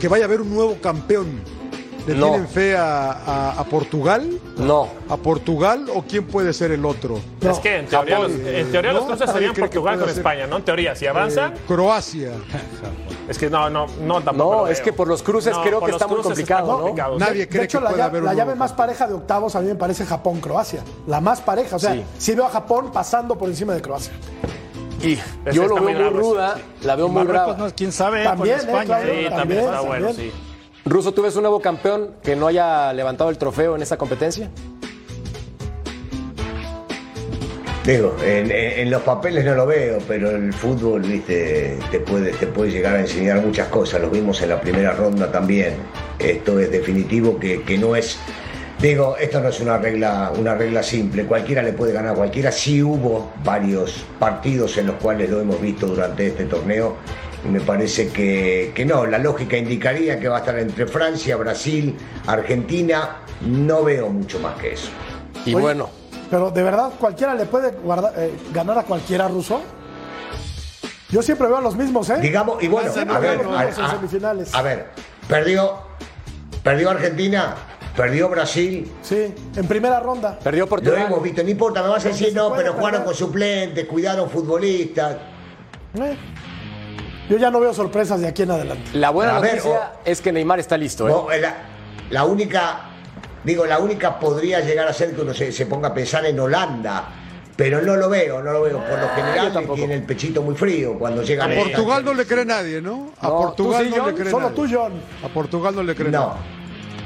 [0.00, 1.63] que vaya a haber un nuevo campeón.
[2.06, 2.28] ¿Le No.
[2.30, 4.28] tienen fe a, a- a Portugal?
[4.58, 4.88] No.
[5.08, 7.18] ¿A Portugal o quién puede ser el otro?
[7.40, 8.32] Es que en teoría, Japón.
[8.44, 9.06] los, en teoría los ¿No?
[9.08, 10.18] cruces ¿Nadie serían Portugal con ser?
[10.18, 10.56] España, ¿no?
[10.58, 12.32] En teoría, si avanzan, Eh, Croacia.
[13.28, 14.54] es que no, no, no tampoco.
[14.54, 17.18] No, lo es que por los cruces creo que está muy complicado, ¿no?
[17.18, 19.60] Nadie de cree hecho, que la, pueda haber la llave más pareja de octavos a
[19.60, 20.82] mí me parece Japón-Croacia.
[21.06, 21.76] La más pareja.
[21.76, 22.04] O sea, Sí.
[22.18, 24.12] sí, veo a Japón pasando por encima de Croacia.
[25.02, 25.18] Y
[25.52, 27.56] yo lo veo muy ruda, la veo muy brava.
[27.56, 28.98] no, quién sabe, eh, También, eh, España.
[29.00, 30.32] Sí, también, está bueno, sí.
[30.86, 34.50] Ruso, ¿tú ves un nuevo campeón que no haya levantado el trofeo en esta competencia?
[37.86, 42.70] Digo, en, los papeles no lo veo, pero el fútbol, viste, te puede, te puede
[42.70, 44.00] llegar a enseñar muchas cosas.
[44.00, 45.74] Lo vimos en la primera ronda también.
[46.18, 48.18] Esto es definitivo que, que no es.
[48.80, 51.24] Digo, esto no es una regla, una regla simple.
[51.24, 52.52] Cualquiera le puede ganar a cualquiera.
[52.52, 56.96] Sí hubo varios partidos en los cuales lo hemos visto durante este torneo.
[57.50, 59.04] Me parece que, que no.
[59.06, 61.94] La lógica indicaría que va a estar entre Francia, Brasil,
[62.26, 63.16] Argentina.
[63.42, 64.88] No veo mucho más que eso.
[65.44, 65.90] Y Oye, bueno,
[66.30, 69.60] Pero de verdad, cualquiera le puede guarda- eh, ganar a cualquiera ruso.
[71.10, 72.16] Yo siempre veo a los mismos, ¿eh?
[72.20, 74.54] Digamos, y bueno, a ver, a- a- semifinales.
[74.54, 74.86] A ver,
[75.28, 75.74] perdió,
[76.62, 77.54] perdió Argentina,
[77.94, 78.90] perdió Brasil.
[79.02, 80.38] Sí, en primera ronda.
[80.42, 81.04] perdió Lo Portugal.
[81.06, 85.16] hemos visto, no importa, me vas a decir, no, pero jugaron con suplentes, cuidaron futbolistas.
[86.00, 86.16] Eh.
[87.28, 88.90] Yo ya no veo sorpresas de aquí en adelante.
[88.94, 91.08] La buena A ver, noticia es que Neymar está listo.
[91.08, 91.12] ¿eh?
[91.12, 91.54] No, la,
[92.10, 92.80] la única,
[93.42, 96.38] digo, la única podría llegar a ser que uno se, se ponga a pensar en
[96.38, 97.08] Holanda.
[97.56, 98.78] Pero no lo veo, no lo veo.
[98.78, 99.76] Por lo general tampoco.
[99.76, 103.10] tiene el pechito muy frío cuando llegan A a Portugal no le cree nadie, ¿no?
[103.20, 104.56] A No, Portugal sí, no John, le cree Solo nadie.
[104.56, 104.92] tú, John.
[105.24, 106.18] A Portugal no le cree No.
[106.26, 106.40] nadie.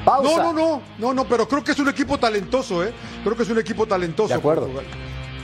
[0.06, 0.30] Pausa.
[0.36, 2.92] No, no, no, no, no, pero creo que es un equipo talentoso, ¿eh?
[3.22, 4.28] Creo que es un equipo talentoso.
[4.28, 4.62] De acuerdo.
[4.62, 4.86] Portugal.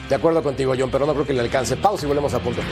[0.09, 1.77] De acuerdo contigo, John, pero no creo que le alcance.
[1.77, 2.63] Pausa y volvemos a punto.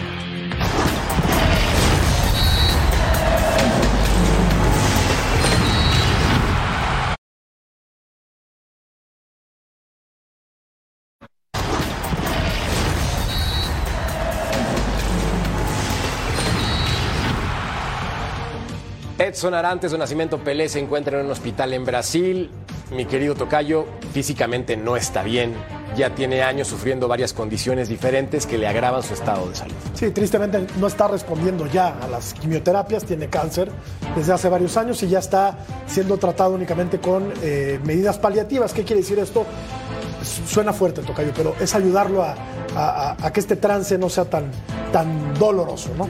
[19.22, 22.50] Edson Arantes de Nacimiento Pelé se encuentra en un hospital en Brasil.
[22.90, 25.54] Mi querido Tocayo físicamente no está bien.
[25.96, 29.74] Ya tiene años sufriendo varias condiciones diferentes que le agravan su estado de salud.
[29.94, 33.70] Sí, tristemente no está respondiendo ya a las quimioterapias, tiene cáncer
[34.16, 38.72] desde hace varios años y ya está siendo tratado únicamente con eh, medidas paliativas.
[38.72, 39.44] ¿Qué quiere decir esto?
[40.24, 42.34] Su- Suena fuerte, Tocayo, pero es ayudarlo a-
[43.22, 44.50] a que este trance no sea tan,
[44.92, 46.08] tan doloroso, ¿no?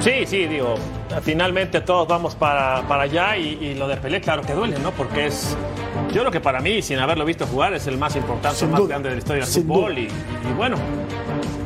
[0.00, 0.74] Sí, sí, digo,
[1.22, 4.90] finalmente todos vamos para, para allá y, y lo de Pelé, claro que duele, ¿no?
[4.92, 5.56] Porque es,
[6.12, 8.80] yo creo que para mí, sin haberlo visto jugar, es el más importante, el más
[8.80, 9.98] duda, grande de la historia del sin fútbol.
[9.98, 10.08] y
[10.56, 10.76] bueno,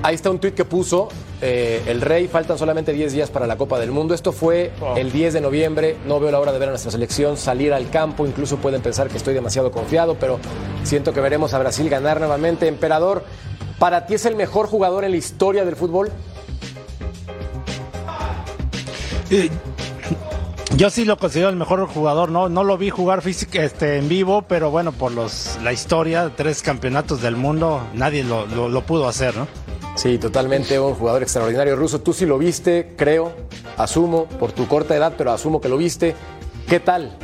[0.03, 1.09] Ahí está un tuit que puso
[1.43, 4.14] eh, el Rey, faltan solamente 10 días para la Copa del Mundo.
[4.14, 4.97] Esto fue Oh.
[4.97, 5.97] el 10 de noviembre.
[6.07, 8.26] No veo la hora de ver a nuestra selección salir al campo.
[8.26, 10.38] Incluso pueden pensar que estoy demasiado confiado, pero
[10.84, 12.66] siento que veremos a Brasil ganar nuevamente.
[12.66, 13.24] Emperador,
[13.78, 16.11] ¿para ti es el mejor jugador en la historia del fútbol?
[20.76, 24.09] Yo sí lo considero el mejor jugador, no, no lo vi jugar físico, este, en
[24.09, 28.83] vivo, pero bueno, por los, la historia, tres campeonatos del mundo, nadie lo, lo- lo
[28.83, 29.47] pudo hacer, ¿no?
[29.97, 31.76] Sí, totalmente un jugador extraordinario.
[31.76, 33.33] Ruso, tú sí lo viste, creo,
[33.76, 36.14] asumo, por tu corta edad, pero asumo que lo viste.
[36.68, 37.16] ¿Qué tal?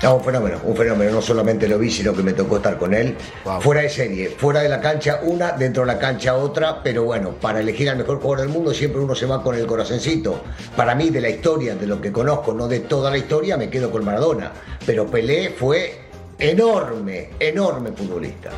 [0.00, 1.10] No, un fenómeno, un fenómeno.
[1.10, 3.16] No solamente lo vi, sino que me tocó estar con él.
[3.60, 6.82] Fuera de serie, fuera de la cancha una, dentro de la cancha otra.
[6.82, 9.66] Pero bueno, para elegir al mejor jugador del mundo siempre uno se va con el
[9.66, 10.40] corazoncito.
[10.76, 13.68] Para mí, de la historia, de lo que conozco, no de toda la historia, me
[13.68, 14.52] quedo con Maradona.
[14.86, 15.98] Pero Pelé fue
[16.38, 18.50] enorme, enorme futbolista.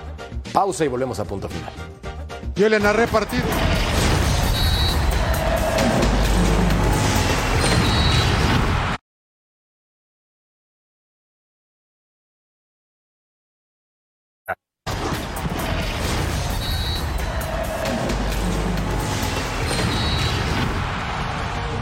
[0.52, 1.72] Pausa y volvemos a punto final.
[2.54, 3.44] Yo le narré partido.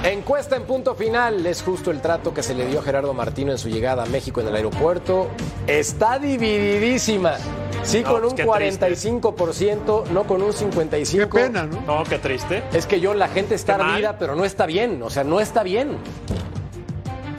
[0.05, 1.45] Encuesta en punto final.
[1.45, 4.07] Es justo el trato que se le dio a Gerardo Martino en su llegada a
[4.07, 5.29] México en el aeropuerto.
[5.67, 7.35] Está divididísima.
[7.83, 11.19] Sí, No, con pues un qué 45%, no con un 55%.
[11.19, 11.81] Qué pena, ¿no?
[11.81, 12.63] no, qué triste.
[12.73, 15.03] Es que yo, la gente está ardida, pero no está bien.
[15.03, 15.97] O sea, no está bien.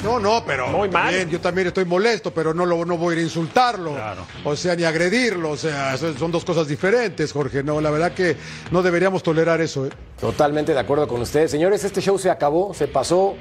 [0.03, 1.13] No, no, pero Muy mal.
[1.13, 3.93] bien, yo también estoy molesto, pero no, lo, no voy a ir a insultarlo.
[3.95, 4.25] Claro.
[4.45, 5.51] O sea, ni agredirlo.
[5.51, 7.63] O sea, son dos cosas diferentes, Jorge.
[7.63, 8.37] No, la verdad que
[8.71, 9.85] no deberíamos tolerar eso.
[9.85, 9.89] ¿eh?
[10.19, 11.51] Totalmente de acuerdo con ustedes.
[11.51, 13.35] Señores, este show se acabó, se pasó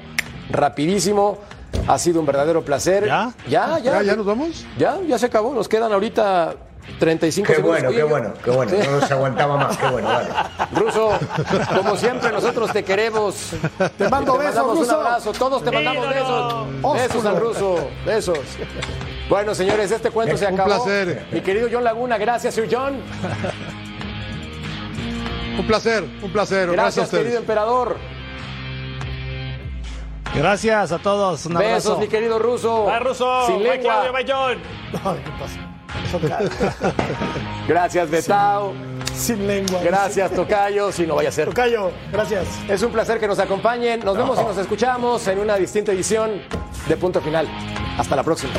[0.49, 1.39] rapidísimo.
[1.87, 3.05] Ha sido un verdadero placer.
[3.05, 3.33] ¿Ya?
[3.47, 3.93] Ya, ya.
[3.93, 4.65] ¿Ya, ya nos vamos?
[4.77, 5.53] Ya, ya se acabó.
[5.53, 6.55] Nos quedan ahorita
[6.99, 7.81] 35 Qué segundos.
[7.81, 8.71] bueno, Oye, qué bueno, qué bueno.
[8.83, 10.29] No nos aguantaba más, qué bueno, dale.
[10.73, 11.11] Ruso,
[11.75, 13.51] como siempre, nosotros te queremos.
[13.97, 15.31] Te mando besos, mandamos un abrazo.
[15.33, 16.65] Todos te mandamos Ídolo.
[16.65, 16.93] besos.
[16.93, 17.89] Besos al ruso.
[18.05, 18.39] Besos.
[19.29, 20.83] Bueno, señores, este cuento se Un acabó.
[20.83, 21.25] placer.
[21.31, 22.99] Mi querido John Laguna, gracias, Sir John.
[25.59, 26.67] Un placer, un placer.
[26.71, 27.23] Gracias, Gracias, a ustedes.
[27.23, 27.97] querido emperador.
[30.33, 31.97] Gracias a todos, un Besos, abrazo.
[31.99, 32.85] mi querido ruso.
[32.85, 33.45] Bye, Ruso.
[33.47, 34.01] Sin Bye, lengua.
[34.03, 34.13] Claudio.
[34.13, 34.57] Bye, John.
[35.03, 35.68] Ay, ¿qué pasa?
[37.67, 38.73] Gracias, Betao.
[39.13, 39.81] Sin lengua.
[39.83, 40.91] Gracias, Tocayo.
[40.91, 41.47] Si no vaya a ser.
[41.49, 42.47] Tocayo, gracias.
[42.67, 43.99] Es un placer que nos acompañen.
[44.03, 46.41] Nos vemos y nos escuchamos en una distinta edición
[46.87, 47.47] de Punto Final.
[47.97, 48.53] Hasta la próxima.